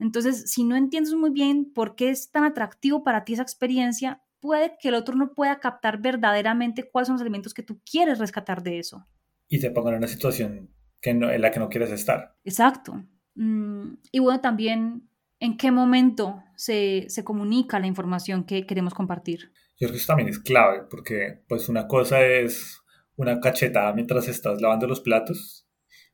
Entonces, 0.00 0.50
si 0.50 0.64
no 0.64 0.76
entiendes 0.76 1.14
muy 1.14 1.30
bien 1.30 1.72
por 1.72 1.94
qué 1.94 2.10
es 2.10 2.30
tan 2.30 2.44
atractivo 2.44 3.04
para 3.04 3.24
ti 3.24 3.34
esa 3.34 3.42
experiencia, 3.42 4.22
puede 4.40 4.76
que 4.80 4.88
el 4.88 4.94
otro 4.94 5.14
no 5.14 5.34
pueda 5.34 5.60
captar 5.60 6.00
verdaderamente 6.00 6.88
cuáles 6.90 7.08
son 7.08 7.14
los 7.14 7.22
elementos 7.22 7.54
que 7.54 7.62
tú 7.62 7.80
quieres 7.88 8.18
rescatar 8.18 8.62
de 8.62 8.78
eso. 8.78 9.06
Y 9.48 9.60
te 9.60 9.70
pongan 9.70 9.94
en 9.94 9.98
una 9.98 10.08
situación 10.08 10.70
que 11.00 11.12
no, 11.12 11.30
en 11.30 11.42
la 11.42 11.50
que 11.50 11.60
no 11.60 11.68
quieres 11.68 11.90
estar. 11.90 12.36
Exacto. 12.44 13.04
Mm, 13.34 13.94
y 14.10 14.18
bueno, 14.20 14.40
también 14.40 15.08
en 15.38 15.56
qué 15.56 15.70
momento 15.70 16.42
se, 16.56 17.06
se, 17.08 17.24
comunica 17.24 17.78
la 17.78 17.86
información 17.86 18.44
que 18.44 18.66
queremos 18.66 18.94
compartir. 18.94 19.52
Yo 19.78 19.86
creo 19.86 19.92
que 19.92 19.96
eso 19.96 20.06
también 20.06 20.28
es 20.28 20.38
clave, 20.38 20.82
porque 20.90 21.42
pues 21.48 21.68
una 21.68 21.86
cosa 21.86 22.24
es 22.24 22.80
una 23.16 23.40
cachetada 23.40 23.92
mientras 23.92 24.28
estás 24.28 24.60
lavando 24.60 24.86
los 24.86 25.00
platos 25.00 25.66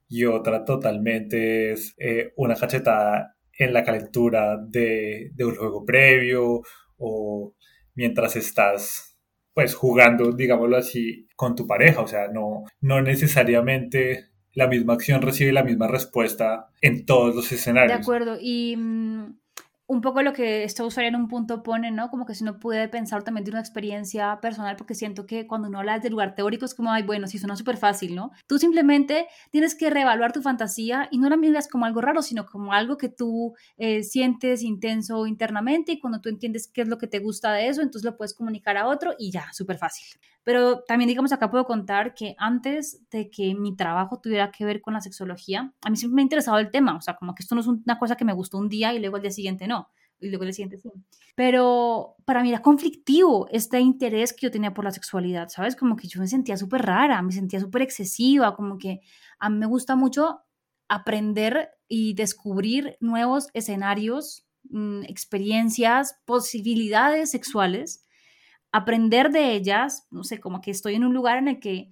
y 0.08 0.24
otra 0.24 0.64
totalmente 0.64 1.72
es 1.72 1.94
eh, 1.98 2.32
una 2.36 2.54
cachetada 2.54 3.35
en 3.58 3.72
la 3.72 3.84
calentura 3.84 4.58
de, 4.58 5.30
de 5.34 5.44
un 5.44 5.54
juego 5.54 5.84
previo 5.84 6.62
o 6.98 7.54
mientras 7.94 8.36
estás 8.36 9.16
pues 9.56 9.74
jugando, 9.74 10.32
digámoslo 10.32 10.76
así, 10.76 11.28
con 11.34 11.54
tu 11.54 11.66
pareja. 11.66 12.02
O 12.02 12.06
sea, 12.06 12.28
no, 12.28 12.64
no 12.80 13.00
necesariamente 13.00 14.26
la 14.52 14.68
misma 14.68 14.94
acción 14.94 15.22
recibe 15.22 15.52
la 15.52 15.64
misma 15.64 15.88
respuesta 15.88 16.68
en 16.82 17.06
todos 17.06 17.34
los 17.34 17.50
escenarios. 17.52 17.96
De 17.96 18.02
acuerdo. 18.02 18.36
Y 18.40 18.76
mm, 18.76 19.38
un 19.88 20.00
poco 20.00 20.22
lo 20.22 20.32
que 20.32 20.64
esta 20.64 20.84
usuaria 20.84 21.08
en 21.08 21.16
un 21.16 21.28
punto 21.28 21.62
pone, 21.62 21.90
¿no? 21.90 22.10
Como 22.10 22.26
que 22.26 22.34
si 22.34 22.42
uno 22.42 22.58
puede 22.58 22.88
pensar 22.88 23.22
también 23.22 23.44
de 23.44 23.52
una 23.52 23.60
experiencia 23.60 24.38
personal, 24.40 24.76
porque 24.76 24.94
siento 24.94 25.26
que 25.26 25.46
cuando 25.46 25.68
uno 25.68 25.78
habla 25.78 25.98
de 26.00 26.10
lugar 26.10 26.34
teórico 26.34 26.64
es 26.64 26.74
como, 26.74 26.90
ay, 26.90 27.04
bueno, 27.04 27.28
sí 27.28 27.38
suena 27.38 27.56
súper 27.56 27.76
fácil, 27.76 28.14
¿no? 28.14 28.32
Tú 28.46 28.58
simplemente 28.58 29.28
tienes 29.50 29.74
que 29.76 29.90
reevaluar 29.90 30.32
tu 30.32 30.42
fantasía 30.42 31.08
y 31.10 31.18
no 31.18 31.28
la 31.28 31.36
miras 31.36 31.68
como 31.68 31.84
algo 31.86 32.00
raro, 32.00 32.22
sino 32.22 32.46
como 32.46 32.72
algo 32.72 32.96
que 32.96 33.08
tú 33.08 33.54
eh, 33.76 34.02
sientes 34.02 34.62
intenso 34.62 35.26
internamente 35.26 35.92
y 35.92 36.00
cuando 36.00 36.20
tú 36.20 36.28
entiendes 36.28 36.66
qué 36.66 36.82
es 36.82 36.88
lo 36.88 36.98
que 36.98 37.06
te 37.06 37.20
gusta 37.20 37.52
de 37.52 37.68
eso, 37.68 37.82
entonces 37.82 38.04
lo 38.04 38.16
puedes 38.16 38.34
comunicar 38.34 38.76
a 38.76 38.88
otro 38.88 39.14
y 39.18 39.30
ya, 39.30 39.52
súper 39.52 39.78
fácil. 39.78 40.06
Pero 40.46 40.84
también, 40.84 41.08
digamos, 41.08 41.32
acá 41.32 41.50
puedo 41.50 41.64
contar 41.64 42.14
que 42.14 42.36
antes 42.38 43.04
de 43.10 43.30
que 43.30 43.56
mi 43.56 43.74
trabajo 43.74 44.20
tuviera 44.20 44.52
que 44.52 44.64
ver 44.64 44.80
con 44.80 44.94
la 44.94 45.00
sexología, 45.00 45.74
a 45.82 45.90
mí 45.90 45.96
siempre 45.96 46.14
me 46.14 46.22
ha 46.22 46.28
interesado 46.28 46.58
el 46.58 46.70
tema, 46.70 46.96
o 46.96 47.00
sea, 47.00 47.16
como 47.16 47.34
que 47.34 47.42
esto 47.42 47.56
no 47.56 47.62
es 47.62 47.66
una 47.66 47.98
cosa 47.98 48.14
que 48.14 48.24
me 48.24 48.32
gustó 48.32 48.56
un 48.56 48.68
día 48.68 48.94
y 48.94 49.00
luego 49.00 49.16
al 49.16 49.22
día 49.22 49.32
siguiente 49.32 49.66
no 49.66 49.88
y 50.20 50.28
luego 50.28 50.44
le 50.44 50.52
siguiente 50.52 50.78
sí. 50.78 50.88
Pero 51.34 52.14
para 52.24 52.44
mí 52.44 52.50
era 52.50 52.62
conflictivo 52.62 53.48
este 53.50 53.80
interés 53.80 54.32
que 54.32 54.46
yo 54.46 54.52
tenía 54.52 54.72
por 54.72 54.84
la 54.84 54.92
sexualidad, 54.92 55.48
¿sabes? 55.48 55.74
Como 55.74 55.96
que 55.96 56.06
yo 56.06 56.20
me 56.20 56.28
sentía 56.28 56.56
súper 56.56 56.82
rara, 56.82 57.20
me 57.22 57.32
sentía 57.32 57.58
súper 57.58 57.82
excesiva, 57.82 58.54
como 58.54 58.78
que 58.78 59.00
a 59.40 59.50
mí 59.50 59.58
me 59.58 59.66
gusta 59.66 59.96
mucho 59.96 60.42
aprender 60.88 61.70
y 61.88 62.14
descubrir 62.14 62.96
nuevos 63.00 63.48
escenarios, 63.52 64.46
mm, 64.70 65.02
experiencias, 65.08 66.20
posibilidades 66.24 67.32
sexuales, 67.32 68.05
aprender 68.72 69.30
de 69.30 69.52
ellas, 69.52 70.06
no 70.10 70.24
sé, 70.24 70.40
como 70.40 70.60
que 70.60 70.70
estoy 70.70 70.94
en 70.94 71.04
un 71.04 71.14
lugar 71.14 71.38
en 71.38 71.48
el 71.48 71.60
que 71.60 71.90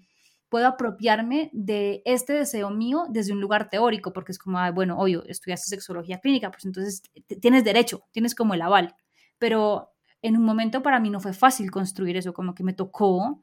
puedo 0.49 0.69
apropiarme 0.69 1.51
de 1.53 2.03
este 2.05 2.33
deseo 2.33 2.71
mío 2.71 3.07
desde 3.09 3.33
un 3.33 3.41
lugar 3.41 3.71
teórico, 3.71 4.13
porque 4.13 4.33
es 4.33 4.39
como, 4.39 4.59
bueno, 4.73 4.99
obvio, 4.99 5.25
estudiaste 5.27 5.69
sexología 5.69 6.21
clínica, 6.21 6.51
pues 6.51 6.65
entonces 6.65 7.03
tienes 7.41 7.65
derecho, 7.65 8.05
tienes 8.13 8.35
como 8.35 8.55
el 8.55 8.63
aval. 8.63 8.95
Pero 9.39 9.91
en 10.23 10.37
un 10.37 10.45
momento 10.45 10.83
para 10.83 11.01
mí 11.01 11.11
no 11.11 11.21
fue 11.21 11.33
fácil 11.33 11.71
construir 11.71 12.17
eso, 12.17 12.33
como 12.33 12.55
que 12.55 12.63
me 12.63 12.73
tocó 12.73 13.43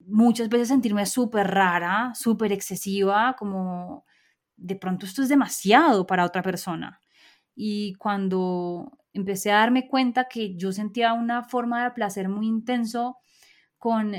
muchas 0.00 0.48
veces 0.48 0.68
sentirme 0.68 1.06
súper 1.06 1.48
rara, 1.48 2.12
súper 2.14 2.52
excesiva, 2.52 3.34
como 3.38 4.04
de 4.56 4.76
pronto 4.76 5.06
esto 5.06 5.22
es 5.22 5.28
demasiado 5.28 6.06
para 6.06 6.24
otra 6.24 6.42
persona. 6.42 7.00
Y 7.54 7.94
cuando 7.94 8.98
empecé 9.16 9.50
a 9.50 9.56
darme 9.56 9.88
cuenta 9.88 10.28
que 10.28 10.56
yo 10.56 10.72
sentía 10.72 11.12
una 11.12 11.42
forma 11.42 11.84
de 11.84 11.90
placer 11.92 12.28
muy 12.28 12.46
intenso 12.46 13.16
con 13.78 14.14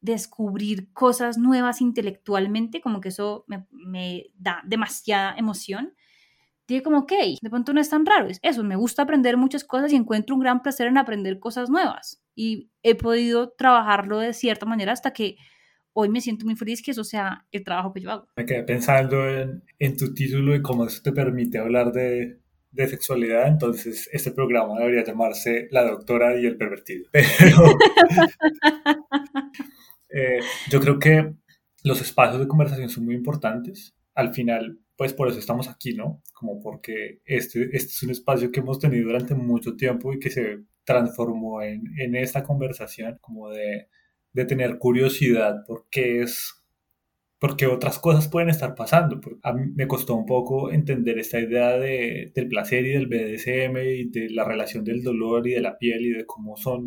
descubrir 0.00 0.92
cosas 0.92 1.38
nuevas 1.38 1.80
intelectualmente, 1.80 2.80
como 2.80 3.00
que 3.00 3.10
eso 3.10 3.44
me, 3.46 4.26
da 4.34 4.62
demasiada 4.66 5.34
emoción. 5.36 5.94
Dije 6.66 6.82
como, 6.82 6.98
ok, 6.98 7.12
de 7.40 7.50
pronto 7.50 7.72
no 7.72 7.80
es 7.80 7.90
tan 7.90 8.06
raro, 8.06 8.28
es 8.28 8.38
eso, 8.42 8.62
me 8.62 8.76
gusta 8.76 9.02
aprender 9.02 9.36
muchas 9.36 9.64
cosas 9.64 9.92
y 9.92 9.96
encuentro 9.96 10.34
un 10.34 10.40
gran 10.40 10.62
placer 10.62 10.86
en 10.86 10.98
aprender 10.98 11.38
cosas 11.38 11.68
nuevas. 11.68 12.22
Y 12.34 12.70
he 12.82 12.94
podido 12.94 13.50
trabajarlo 13.50 14.18
de 14.18 14.32
cierta 14.32 14.66
manera 14.66 14.92
hasta 14.92 15.12
que 15.12 15.36
hoy 15.92 16.08
me 16.08 16.20
siento 16.20 16.44
muy 16.46 16.56
feliz 16.56 16.82
que 16.82 16.92
eso 16.92 17.04
sea 17.04 17.46
el 17.50 17.64
trabajo 17.64 17.92
que 17.92 18.00
yo 18.00 18.10
hago. 18.10 18.28
Me 18.36 18.46
quedé 18.46 18.62
pensando 18.62 19.28
en, 19.28 19.96
tu 19.96 20.14
título 20.14 20.54
y 20.54 20.62
cómo 20.62 20.86
eso 20.86 21.02
te 21.02 21.12
permite 21.12 21.58
hablar 21.58 21.92
de, 21.92 22.39
de 22.70 22.88
sexualidad, 22.88 23.48
entonces 23.48 24.08
este 24.12 24.30
programa 24.30 24.78
debería 24.78 25.04
llamarse 25.04 25.68
La 25.70 25.84
Doctora 25.84 26.40
y 26.40 26.46
el 26.46 26.56
Pervertido. 26.56 27.06
Pero, 27.12 27.58
Eh, 30.12 30.40
yo 30.70 30.80
creo 30.80 30.98
que 30.98 31.34
los 31.84 32.00
espacios 32.00 32.40
de 32.40 32.48
conversación 32.48 32.88
son 32.88 33.04
muy 33.04 33.14
importantes. 33.14 33.94
Al 34.14 34.34
final, 34.34 34.78
pues 34.96 35.14
por 35.14 35.28
eso 35.28 35.38
estamos 35.38 35.68
aquí, 35.68 35.94
¿no? 35.94 36.22
Como 36.34 36.60
porque 36.60 37.20
este, 37.24 37.64
este 37.72 37.90
es 37.90 38.02
un 38.02 38.10
espacio 38.10 38.50
que 38.50 38.60
hemos 38.60 38.78
tenido 38.78 39.06
durante 39.06 39.34
mucho 39.34 39.76
tiempo 39.76 40.12
y 40.12 40.18
que 40.18 40.30
se 40.30 40.60
transformó 40.84 41.62
en, 41.62 41.84
en 41.98 42.16
esta 42.16 42.42
conversación, 42.42 43.18
como 43.20 43.50
de, 43.50 43.88
de 44.32 44.44
tener 44.44 44.78
curiosidad 44.78 45.64
por 45.66 45.86
qué 45.90 46.22
es 46.22 46.59
porque 47.40 47.66
otras 47.66 47.98
cosas 47.98 48.28
pueden 48.28 48.50
estar 48.50 48.74
pasando. 48.74 49.18
A 49.42 49.54
mí 49.54 49.72
me 49.74 49.88
costó 49.88 50.14
un 50.14 50.26
poco 50.26 50.70
entender 50.70 51.18
esta 51.18 51.40
idea 51.40 51.78
de, 51.78 52.32
del 52.34 52.48
placer 52.48 52.84
y 52.86 52.90
del 52.90 53.06
BDSM 53.06 53.78
y 53.78 54.10
de 54.10 54.28
la 54.30 54.44
relación 54.44 54.84
del 54.84 55.02
dolor 55.02 55.48
y 55.48 55.52
de 55.52 55.60
la 55.62 55.78
piel 55.78 56.04
y 56.04 56.10
de 56.10 56.26
cómo 56.26 56.56
son 56.56 56.84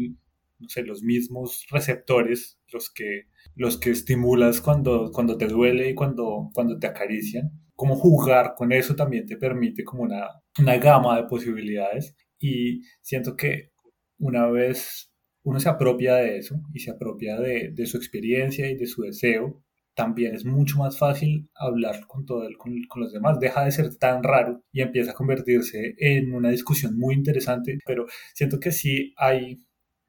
no 0.59 0.69
sé, 0.69 0.83
los 0.83 1.03
mismos 1.03 1.65
receptores, 1.71 2.59
los 2.71 2.91
que, 2.91 3.23
los 3.55 3.77
que 3.77 3.89
estimulas 3.89 4.61
cuando, 4.61 5.11
cuando 5.11 5.37
te 5.37 5.47
duele 5.47 5.89
y 5.89 5.95
cuando, 5.95 6.49
cuando 6.53 6.77
te 6.77 6.87
acarician. 6.87 7.51
Cómo 7.75 7.95
jugar 7.95 8.53
con 8.55 8.71
eso 8.71 8.95
también 8.95 9.25
te 9.25 9.37
permite 9.37 9.83
como 9.83 10.03
una, 10.03 10.27
una 10.59 10.77
gama 10.77 11.17
de 11.17 11.27
posibilidades 11.27 12.15
y 12.39 12.81
siento 13.01 13.35
que 13.35 13.71
una 14.19 14.47
vez 14.47 15.11
uno 15.43 15.59
se 15.59 15.69
apropia 15.69 16.15
de 16.15 16.37
eso 16.37 16.61
y 16.73 16.79
se 16.79 16.91
apropia 16.91 17.39
de, 17.39 17.71
de 17.71 17.85
su 17.87 17.97
experiencia 17.97 18.69
y 18.69 18.75
de 18.75 18.85
su 18.85 19.01
deseo, 19.01 19.63
también 19.95 20.35
es 20.35 20.45
mucho 20.45 20.77
más 20.77 20.97
fácil 20.97 21.49
hablar 21.55 22.07
con, 22.07 22.25
todo 22.25 22.47
el, 22.47 22.57
con, 22.57 22.73
con, 22.87 23.03
los 23.03 23.13
demás. 23.13 23.39
Deja 23.39 23.63
de 23.63 23.71
ser 23.71 23.95
tan 23.97 24.23
raro 24.23 24.63
y 24.71 24.81
empieza 24.81 25.11
a 25.11 25.15
convertirse 25.15 25.95
en 25.97 26.33
una 26.33 26.49
discusión 26.49 26.97
muy 26.97 27.15
interesante, 27.15 27.79
pero 27.85 28.05
siento 28.33 28.59
que 28.59 28.71
sí 28.71 29.13
hay 29.17 29.59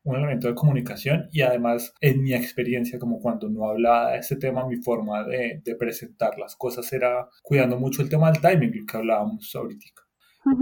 un 0.05 0.17
elemento 0.17 0.49
de 0.49 0.55
comunicación 0.55 1.29
y 1.33 1.41
además 1.41 1.95
en 2.01 2.23
mi 2.23 2.35
experiencia 2.35 2.99
como 2.99 3.21
cuando 3.21 3.49
no 3.49 3.69
hablaba 3.69 4.13
de 4.13 4.19
este 4.19 4.37
tema 4.37 4.69
mi 4.69 4.77
forma 4.77 5.25
de, 5.25 5.63
de 5.65 5.77
presentar 5.77 6.39
las 6.39 6.57
cosas 6.57 6.93
era 6.93 7.27
cuidando 7.43 7.79
mucho 7.79 8.03
el 8.03 8.11
tema 8.11 8.31
del 8.31 8.43
timing 8.43 8.85
que 8.87 8.97
hablábamos 8.99 9.55
ahorita 9.55 10.04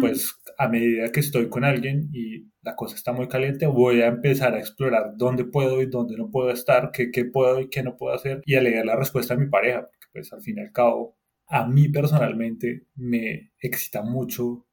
pues 0.01 0.35
a 0.59 0.69
medida 0.69 1.11
que 1.11 1.21
estoy 1.21 1.49
con 1.49 1.65
alguien 1.65 2.09
y 2.13 2.51
la 2.63 2.77
cosa 2.77 2.95
está 2.95 3.13
muy 3.13 3.29
caliente 3.29 3.67
voy 3.67 4.03
a 4.03 4.07
empezar 4.07 4.55
a 4.55 4.59
explorar 4.59 5.13
dónde 5.17 5.45
puedo 5.45 5.83
y 5.83 5.87
dónde 5.87 6.17
no 6.17 6.31
puedo 6.31 6.51
estar 6.51 6.91
qué, 6.93 7.11
qué 7.11 7.25
puedo 7.25 7.61
y 7.61 7.69
qué 7.69 7.83
no 7.83 7.97
puedo 7.97 8.15
hacer 8.15 8.43
y 8.45 8.55
a 8.55 8.61
leer 8.61 8.87
la 8.87 8.97
respuesta 8.97 9.35
de 9.35 9.45
mi 9.45 9.51
pareja 9.51 9.81
porque 9.81 10.07
pues 10.13 10.33
al 10.33 10.43
fin 10.43 10.59
y 10.59 10.61
al 10.61 10.73
cabo 10.73 11.17
a 11.49 11.67
mí 11.67 11.89
personalmente 11.89 12.87
me 12.95 13.53
excita 13.61 14.03
mucho 14.03 14.67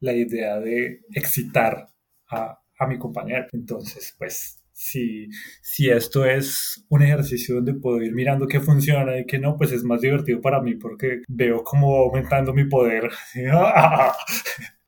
la 0.00 0.12
idea 0.12 0.58
de 0.58 1.00
excitar 1.14 1.88
a, 2.30 2.58
a 2.78 2.86
mi 2.86 2.98
compañero. 2.98 3.46
Entonces, 3.52 4.14
pues 4.18 4.61
si, 4.82 5.28
si 5.62 5.88
esto 5.90 6.24
es 6.26 6.84
un 6.88 7.02
ejercicio 7.02 7.56
donde 7.56 7.74
puedo 7.74 8.02
ir 8.02 8.12
mirando 8.14 8.48
qué 8.48 8.60
funciona 8.60 9.16
y 9.18 9.26
qué 9.26 9.38
no, 9.38 9.56
pues 9.56 9.70
es 9.70 9.84
más 9.84 10.00
divertido 10.00 10.40
para 10.40 10.60
mí 10.60 10.74
porque 10.74 11.22
veo 11.28 11.62
cómo 11.62 11.96
aumentando 11.98 12.52
mi 12.52 12.64
poder. 12.64 13.08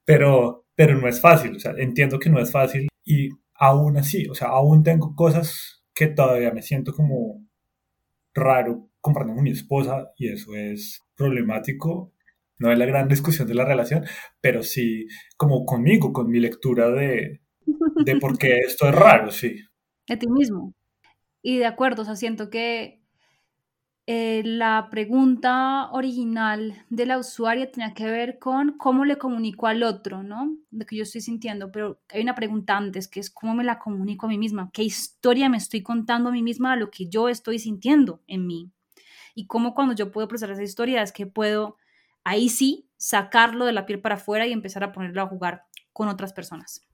pero, 0.04 0.66
pero 0.74 1.00
no 1.00 1.08
es 1.08 1.20
fácil, 1.20 1.56
o 1.56 1.78
entiendo 1.78 2.18
que 2.18 2.28
no 2.28 2.40
es 2.40 2.50
fácil 2.50 2.88
y 3.04 3.28
aún 3.54 3.96
así, 3.96 4.26
o 4.26 4.34
sea, 4.34 4.48
aún 4.48 4.82
tengo 4.82 5.14
cosas 5.14 5.84
que 5.94 6.08
todavía 6.08 6.50
me 6.52 6.62
siento 6.62 6.92
como 6.92 7.46
raro 8.34 8.90
compartiendo 9.00 9.36
con 9.36 9.44
mi 9.44 9.52
esposa 9.52 10.12
y 10.18 10.28
eso 10.28 10.56
es 10.56 11.02
problemático. 11.14 12.12
No 12.58 12.72
es 12.72 12.78
la 12.78 12.86
gran 12.86 13.08
discusión 13.08 13.46
de 13.46 13.54
la 13.54 13.64
relación, 13.64 14.04
pero 14.40 14.62
sí 14.62 15.06
como 15.36 15.64
conmigo, 15.64 16.12
con 16.12 16.30
mi 16.30 16.40
lectura 16.40 16.90
de, 16.90 17.42
de 18.04 18.16
por 18.16 18.38
qué 18.38 18.58
esto 18.58 18.88
es 18.88 18.94
raro, 18.94 19.30
sí 19.30 19.56
de 20.06 20.16
ti 20.16 20.28
mismo. 20.28 20.74
Y 21.42 21.58
de 21.58 21.66
acuerdo, 21.66 22.02
o 22.02 22.04
sea, 22.04 22.16
siento 22.16 22.50
que 22.50 23.04
eh, 24.06 24.42
la 24.44 24.88
pregunta 24.90 25.90
original 25.92 26.84
de 26.90 27.06
la 27.06 27.18
usuaria 27.18 27.70
tenía 27.70 27.94
que 27.94 28.04
ver 28.04 28.38
con 28.38 28.76
cómo 28.76 29.06
le 29.06 29.16
comunico 29.16 29.66
al 29.66 29.82
otro, 29.82 30.22
¿no? 30.22 30.54
De 30.70 30.84
que 30.84 30.96
yo 30.96 31.04
estoy 31.04 31.22
sintiendo, 31.22 31.72
pero 31.72 32.00
hay 32.10 32.22
una 32.22 32.34
pregunta 32.34 32.76
antes 32.76 33.08
que 33.08 33.20
es 33.20 33.30
cómo 33.30 33.54
me 33.54 33.64
la 33.64 33.78
comunico 33.78 34.26
a 34.26 34.28
mí 34.28 34.36
misma, 34.36 34.70
qué 34.74 34.82
historia 34.82 35.48
me 35.48 35.56
estoy 35.56 35.82
contando 35.82 36.28
a 36.28 36.32
mí 36.32 36.42
misma 36.42 36.74
a 36.74 36.76
lo 36.76 36.90
que 36.90 37.08
yo 37.08 37.30
estoy 37.30 37.58
sintiendo 37.58 38.22
en 38.26 38.46
mí. 38.46 38.70
Y 39.34 39.46
cómo 39.46 39.74
cuando 39.74 39.94
yo 39.94 40.12
puedo 40.12 40.28
procesar 40.28 40.52
esa 40.52 40.62
historia 40.62 41.02
es 41.02 41.10
que 41.12 41.26
puedo 41.26 41.78
ahí 42.24 42.50
sí 42.50 42.90
sacarlo 42.98 43.64
de 43.64 43.72
la 43.72 43.86
piel 43.86 44.00
para 44.00 44.16
afuera 44.16 44.46
y 44.46 44.52
empezar 44.52 44.84
a 44.84 44.92
ponerlo 44.92 45.22
a 45.22 45.26
jugar 45.26 45.64
con 45.94 46.08
otras 46.08 46.34
personas. 46.34 46.86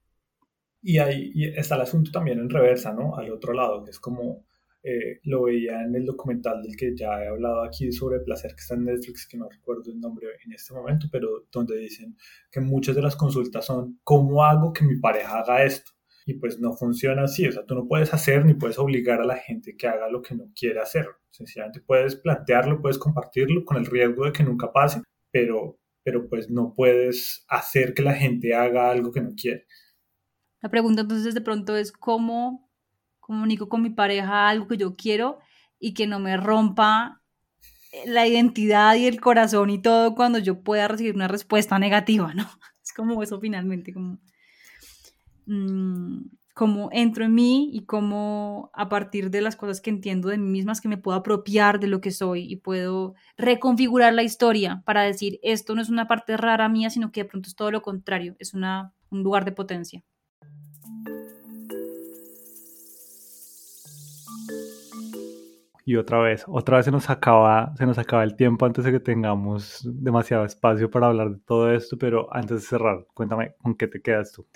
Y 0.82 0.98
ahí 0.98 1.32
está 1.56 1.74
el 1.74 1.82
asunto 1.82 2.10
también 2.10 2.38
en 2.38 2.50
reversa, 2.50 2.92
¿no? 2.92 3.16
Al 3.16 3.30
otro 3.32 3.52
lado, 3.52 3.84
que 3.84 3.90
es 3.90 4.00
como 4.00 4.44
eh, 4.82 5.20
lo 5.24 5.42
veía 5.42 5.82
en 5.82 5.94
el 5.94 6.06
documental 6.06 6.62
del 6.62 6.74
que 6.74 6.96
ya 6.96 7.22
he 7.22 7.28
hablado 7.28 7.62
aquí 7.62 7.92
sobre 7.92 8.20
placer 8.20 8.52
que 8.52 8.62
está 8.62 8.74
en 8.74 8.84
Netflix, 8.84 9.26
que 9.28 9.36
no 9.36 9.46
recuerdo 9.48 9.92
el 9.92 10.00
nombre 10.00 10.28
en 10.44 10.52
este 10.52 10.72
momento, 10.72 11.06
pero 11.12 11.46
donde 11.52 11.76
dicen 11.76 12.16
que 12.50 12.60
muchas 12.60 12.96
de 12.96 13.02
las 13.02 13.14
consultas 13.14 13.66
son, 13.66 14.00
¿cómo 14.04 14.42
hago 14.42 14.72
que 14.72 14.84
mi 14.84 14.98
pareja 14.98 15.40
haga 15.40 15.64
esto? 15.64 15.92
Y 16.24 16.34
pues 16.34 16.58
no 16.60 16.74
funciona 16.74 17.24
así, 17.24 17.46
o 17.46 17.52
sea, 17.52 17.66
tú 17.66 17.74
no 17.74 17.86
puedes 17.86 18.14
hacer 18.14 18.44
ni 18.46 18.54
puedes 18.54 18.78
obligar 18.78 19.20
a 19.20 19.26
la 19.26 19.36
gente 19.36 19.76
que 19.76 19.86
haga 19.86 20.08
lo 20.08 20.22
que 20.22 20.34
no 20.34 20.50
quiere 20.54 20.80
hacer. 20.80 21.06
Sencillamente 21.30 21.80
puedes 21.80 22.16
plantearlo, 22.16 22.80
puedes 22.80 22.98
compartirlo 22.98 23.64
con 23.66 23.76
el 23.76 23.86
riesgo 23.86 24.24
de 24.24 24.32
que 24.32 24.44
nunca 24.44 24.72
pase, 24.72 25.02
pero, 25.30 25.78
pero 26.02 26.26
pues 26.28 26.50
no 26.50 26.74
puedes 26.74 27.44
hacer 27.48 27.92
que 27.92 28.02
la 28.02 28.14
gente 28.14 28.54
haga 28.54 28.90
algo 28.90 29.12
que 29.12 29.20
no 29.20 29.34
quiere. 29.34 29.66
La 30.62 30.68
pregunta 30.68 31.02
entonces 31.02 31.34
de 31.34 31.40
pronto 31.40 31.76
es 31.76 31.92
cómo 31.92 32.70
comunico 33.18 33.68
con 33.68 33.82
mi 33.82 33.90
pareja 33.90 34.48
algo 34.48 34.66
que 34.66 34.76
yo 34.76 34.96
quiero 34.96 35.38
y 35.78 35.94
que 35.94 36.06
no 36.06 36.18
me 36.18 36.36
rompa 36.36 37.20
la 38.06 38.26
identidad 38.26 38.94
y 38.96 39.06
el 39.06 39.20
corazón 39.20 39.70
y 39.70 39.80
todo 39.80 40.14
cuando 40.14 40.38
yo 40.38 40.62
pueda 40.62 40.88
recibir 40.88 41.14
una 41.14 41.28
respuesta 41.28 41.78
negativa, 41.78 42.34
¿no? 42.34 42.44
Es 42.84 42.92
como 42.92 43.22
eso 43.22 43.38
finalmente, 43.38 43.92
como, 43.92 44.18
mm, 45.46 46.22
como 46.54 46.88
entro 46.92 47.24
en 47.24 47.34
mí 47.34 47.70
y 47.72 47.84
cómo 47.84 48.70
a 48.74 48.88
partir 48.88 49.30
de 49.30 49.40
las 49.40 49.54
cosas 49.54 49.80
que 49.80 49.90
entiendo 49.90 50.28
de 50.28 50.38
mí 50.38 50.50
misma 50.50 50.72
que 50.82 50.88
me 50.88 50.96
puedo 50.96 51.16
apropiar 51.16 51.78
de 51.78 51.86
lo 51.86 52.00
que 52.00 52.10
soy 52.10 52.50
y 52.50 52.56
puedo 52.56 53.14
reconfigurar 53.36 54.12
la 54.12 54.24
historia 54.24 54.82
para 54.84 55.02
decir, 55.02 55.38
esto 55.42 55.74
no 55.74 55.82
es 55.82 55.88
una 55.88 56.08
parte 56.08 56.36
rara 56.36 56.68
mía, 56.68 56.90
sino 56.90 57.12
que 57.12 57.22
de 57.22 57.28
pronto 57.28 57.48
es 57.48 57.54
todo 57.54 57.70
lo 57.70 57.82
contrario, 57.82 58.34
es 58.40 58.54
una, 58.54 58.92
un 59.10 59.22
lugar 59.22 59.44
de 59.44 59.52
potencia. 59.52 60.02
Y 65.90 65.96
otra 65.96 66.20
vez, 66.20 66.44
otra 66.46 66.76
vez 66.76 66.84
se 66.84 66.92
nos 66.92 67.10
acaba, 67.10 67.74
se 67.76 67.84
nos 67.84 67.98
acaba 67.98 68.22
el 68.22 68.36
tiempo 68.36 68.64
antes 68.64 68.84
de 68.84 68.92
que 68.92 69.00
tengamos 69.00 69.80
demasiado 69.84 70.44
espacio 70.44 70.88
para 70.88 71.08
hablar 71.08 71.30
de 71.30 71.38
todo 71.40 71.72
esto, 71.72 71.98
pero 71.98 72.28
antes 72.32 72.60
de 72.60 72.62
cerrar, 72.62 73.06
cuéntame 73.12 73.56
con 73.60 73.74
qué 73.74 73.88
te 73.88 74.00
quedas 74.00 74.30
tú. 74.32 74.46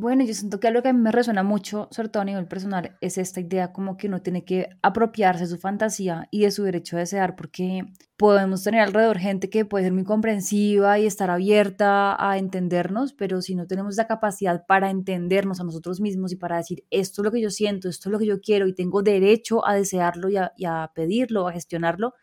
Bueno, 0.00 0.22
yo 0.24 0.32
siento 0.32 0.60
que 0.60 0.68
algo 0.68 0.80
que 0.80 0.90
a 0.90 0.92
mí 0.92 1.00
me 1.00 1.10
resuena 1.10 1.42
mucho, 1.42 1.88
sobre 1.90 2.08
todo 2.08 2.20
a 2.20 2.24
nivel 2.24 2.46
personal, 2.46 2.96
es 3.00 3.18
esta 3.18 3.40
idea 3.40 3.72
como 3.72 3.96
que 3.96 4.06
uno 4.06 4.22
tiene 4.22 4.44
que 4.44 4.68
apropiarse 4.80 5.42
de 5.42 5.50
su 5.50 5.58
fantasía 5.58 6.28
y 6.30 6.42
de 6.42 6.52
su 6.52 6.62
derecho 6.62 6.96
a 6.96 7.00
desear, 7.00 7.34
porque 7.34 7.82
podemos 8.16 8.62
tener 8.62 8.82
alrededor 8.82 9.18
gente 9.18 9.50
que 9.50 9.64
puede 9.64 9.86
ser 9.86 9.92
muy 9.92 10.04
comprensiva 10.04 11.00
y 11.00 11.06
estar 11.06 11.30
abierta 11.30 12.14
a 12.16 12.38
entendernos, 12.38 13.12
pero 13.12 13.42
si 13.42 13.56
no 13.56 13.66
tenemos 13.66 13.96
la 13.96 14.06
capacidad 14.06 14.64
para 14.66 14.88
entendernos 14.88 15.58
a 15.58 15.64
nosotros 15.64 16.00
mismos 16.00 16.30
y 16.30 16.36
para 16.36 16.58
decir, 16.58 16.84
esto 16.90 17.22
es 17.22 17.24
lo 17.24 17.32
que 17.32 17.40
yo 17.40 17.50
siento, 17.50 17.88
esto 17.88 18.08
es 18.08 18.12
lo 18.12 18.20
que 18.20 18.26
yo 18.26 18.40
quiero 18.40 18.68
y 18.68 18.76
tengo 18.76 19.02
derecho 19.02 19.66
a 19.66 19.74
desearlo 19.74 20.28
y 20.30 20.36
a, 20.36 20.92
pedirlo, 20.94 21.48
a 21.48 21.52
gestionarlo, 21.52 22.14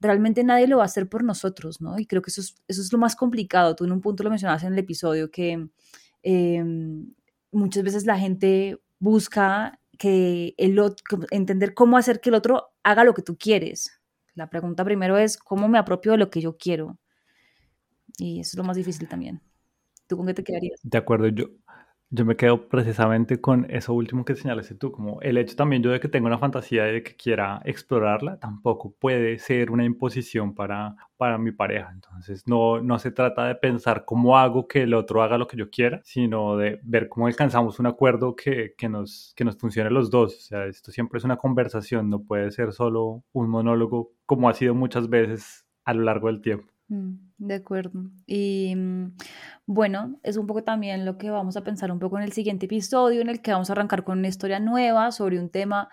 realmente 0.00 0.42
nadie 0.42 0.66
lo 0.66 0.78
va 0.78 0.82
a 0.82 0.86
hacer 0.86 1.08
por 1.08 1.22
nosotros, 1.22 1.80
¿no? 1.80 2.00
Y 2.00 2.06
creo 2.06 2.20
que 2.20 2.30
eso 2.30 2.40
es, 2.40 2.56
eso 2.66 2.82
es 2.82 2.92
lo 2.92 2.98
más 2.98 3.14
complicado. 3.14 3.76
Tú 3.76 3.84
en 3.84 3.92
un 3.92 4.00
punto 4.00 4.24
lo 4.24 4.30
mencionabas 4.30 4.64
en 4.64 4.72
el 4.72 4.78
episodio 4.80 5.30
que 5.30 5.68
Em, 6.22 7.12
muchas 7.52 7.82
veces 7.82 8.06
la 8.06 8.18
gente 8.18 8.78
busca 8.98 9.78
que 9.98 10.54
el 10.56 10.78
otro, 10.78 11.26
entender 11.30 11.74
cómo 11.74 11.96
hacer 11.96 12.20
que 12.20 12.30
el 12.30 12.34
otro 12.34 12.70
haga 12.82 13.04
lo 13.04 13.14
que 13.14 13.22
tú 13.22 13.36
quieres. 13.36 14.00
La 14.34 14.48
pregunta 14.48 14.84
primero 14.84 15.18
es 15.18 15.36
cómo 15.36 15.68
me 15.68 15.78
apropio 15.78 16.12
de 16.12 16.18
lo 16.18 16.30
que 16.30 16.40
yo 16.40 16.56
quiero. 16.56 16.98
Y 18.16 18.40
eso 18.40 18.50
es 18.50 18.56
lo 18.56 18.64
más 18.64 18.76
difícil 18.76 19.08
también. 19.08 19.40
¿Tú 20.06 20.16
con 20.16 20.26
qué 20.26 20.34
te 20.34 20.44
quedarías? 20.44 20.80
De 20.82 20.98
acuerdo, 20.98 21.28
yo, 21.28 21.46
yo 22.12 22.24
me 22.24 22.36
quedo 22.36 22.68
precisamente 22.68 23.40
con 23.40 23.66
eso 23.70 23.94
último 23.94 24.24
que 24.24 24.34
señalaste 24.34 24.74
tú, 24.74 24.90
como 24.90 25.20
el 25.22 25.38
hecho 25.38 25.54
también 25.54 25.80
yo 25.82 25.90
de 25.92 26.00
que 26.00 26.08
tengo 26.08 26.26
una 26.26 26.38
fantasía 26.38 26.82
de 26.84 27.04
que 27.04 27.14
quiera 27.14 27.62
explorarla, 27.64 28.38
tampoco 28.40 28.92
puede 28.98 29.38
ser 29.38 29.70
una 29.70 29.84
imposición 29.84 30.54
para, 30.54 30.96
para 31.16 31.38
mi 31.38 31.52
pareja. 31.52 31.90
Entonces 31.94 32.42
no, 32.46 32.80
no 32.82 32.98
se 32.98 33.12
trata 33.12 33.46
de 33.46 33.54
pensar 33.54 34.04
cómo 34.04 34.36
hago 34.36 34.66
que 34.66 34.82
el 34.82 34.94
otro 34.94 35.22
haga 35.22 35.38
lo 35.38 35.46
que 35.46 35.56
yo 35.56 35.70
quiera, 35.70 36.00
sino 36.02 36.56
de 36.56 36.80
ver 36.82 37.08
cómo 37.08 37.28
alcanzamos 37.28 37.78
un 37.78 37.86
acuerdo 37.86 38.34
que, 38.34 38.74
que 38.76 38.88
nos, 38.88 39.32
que 39.36 39.44
nos 39.44 39.56
funcione 39.56 39.90
los 39.90 40.10
dos. 40.10 40.36
O 40.36 40.40
sea, 40.40 40.66
esto 40.66 40.90
siempre 40.90 41.18
es 41.18 41.24
una 41.24 41.36
conversación, 41.36 42.10
no 42.10 42.24
puede 42.24 42.50
ser 42.50 42.72
solo 42.72 43.22
un 43.32 43.48
monólogo 43.48 44.12
como 44.26 44.48
ha 44.48 44.54
sido 44.54 44.74
muchas 44.74 45.08
veces 45.08 45.64
a 45.84 45.94
lo 45.94 46.02
largo 46.02 46.26
del 46.26 46.40
tiempo. 46.40 46.72
Mm, 46.90 47.14
de 47.38 47.54
acuerdo. 47.54 48.10
Y 48.26 48.74
mm, 48.76 49.14
bueno, 49.66 50.18
es 50.24 50.36
un 50.36 50.46
poco 50.46 50.64
también 50.64 51.04
lo 51.04 51.18
que 51.18 51.30
vamos 51.30 51.56
a 51.56 51.62
pensar 51.62 51.92
un 51.92 52.00
poco 52.00 52.18
en 52.18 52.24
el 52.24 52.32
siguiente 52.32 52.66
episodio, 52.66 53.20
en 53.20 53.28
el 53.28 53.40
que 53.40 53.52
vamos 53.52 53.70
a 53.70 53.74
arrancar 53.74 54.02
con 54.04 54.18
una 54.18 54.28
historia 54.28 54.58
nueva 54.58 55.12
sobre 55.12 55.38
un 55.38 55.50
tema 55.50 55.88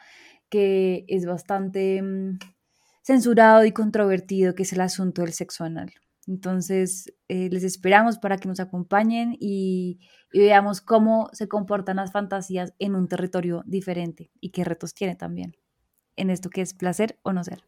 que 0.49 1.05
es 1.07 1.25
bastante 1.25 2.01
mm, 2.01 2.39
censurado 3.03 3.63
y 3.65 3.71
controvertido, 3.73 4.55
que 4.55 4.63
es 4.63 4.73
el 4.73 4.81
asunto 4.81 5.21
del 5.21 5.33
sexo 5.33 5.63
anal. 5.63 5.93
Entonces, 6.25 7.13
eh, 7.29 7.49
les 7.51 7.63
esperamos 7.63 8.17
para 8.17 8.37
que 8.37 8.47
nos 8.49 8.59
acompañen 8.59 9.37
y, 9.39 9.99
y 10.33 10.39
veamos 10.39 10.81
cómo 10.81 11.29
se 11.31 11.47
comportan 11.47 11.97
las 11.97 12.11
fantasías 12.11 12.73
en 12.79 12.95
un 12.95 13.07
territorio 13.07 13.63
diferente 13.67 14.31
y 14.41 14.49
qué 14.49 14.63
retos 14.63 14.93
tiene 14.95 15.15
también 15.15 15.55
en 16.17 16.31
esto 16.31 16.49
que 16.49 16.61
es 16.61 16.73
placer 16.73 17.19
o 17.21 17.31
no 17.31 17.43
ser. 17.43 17.63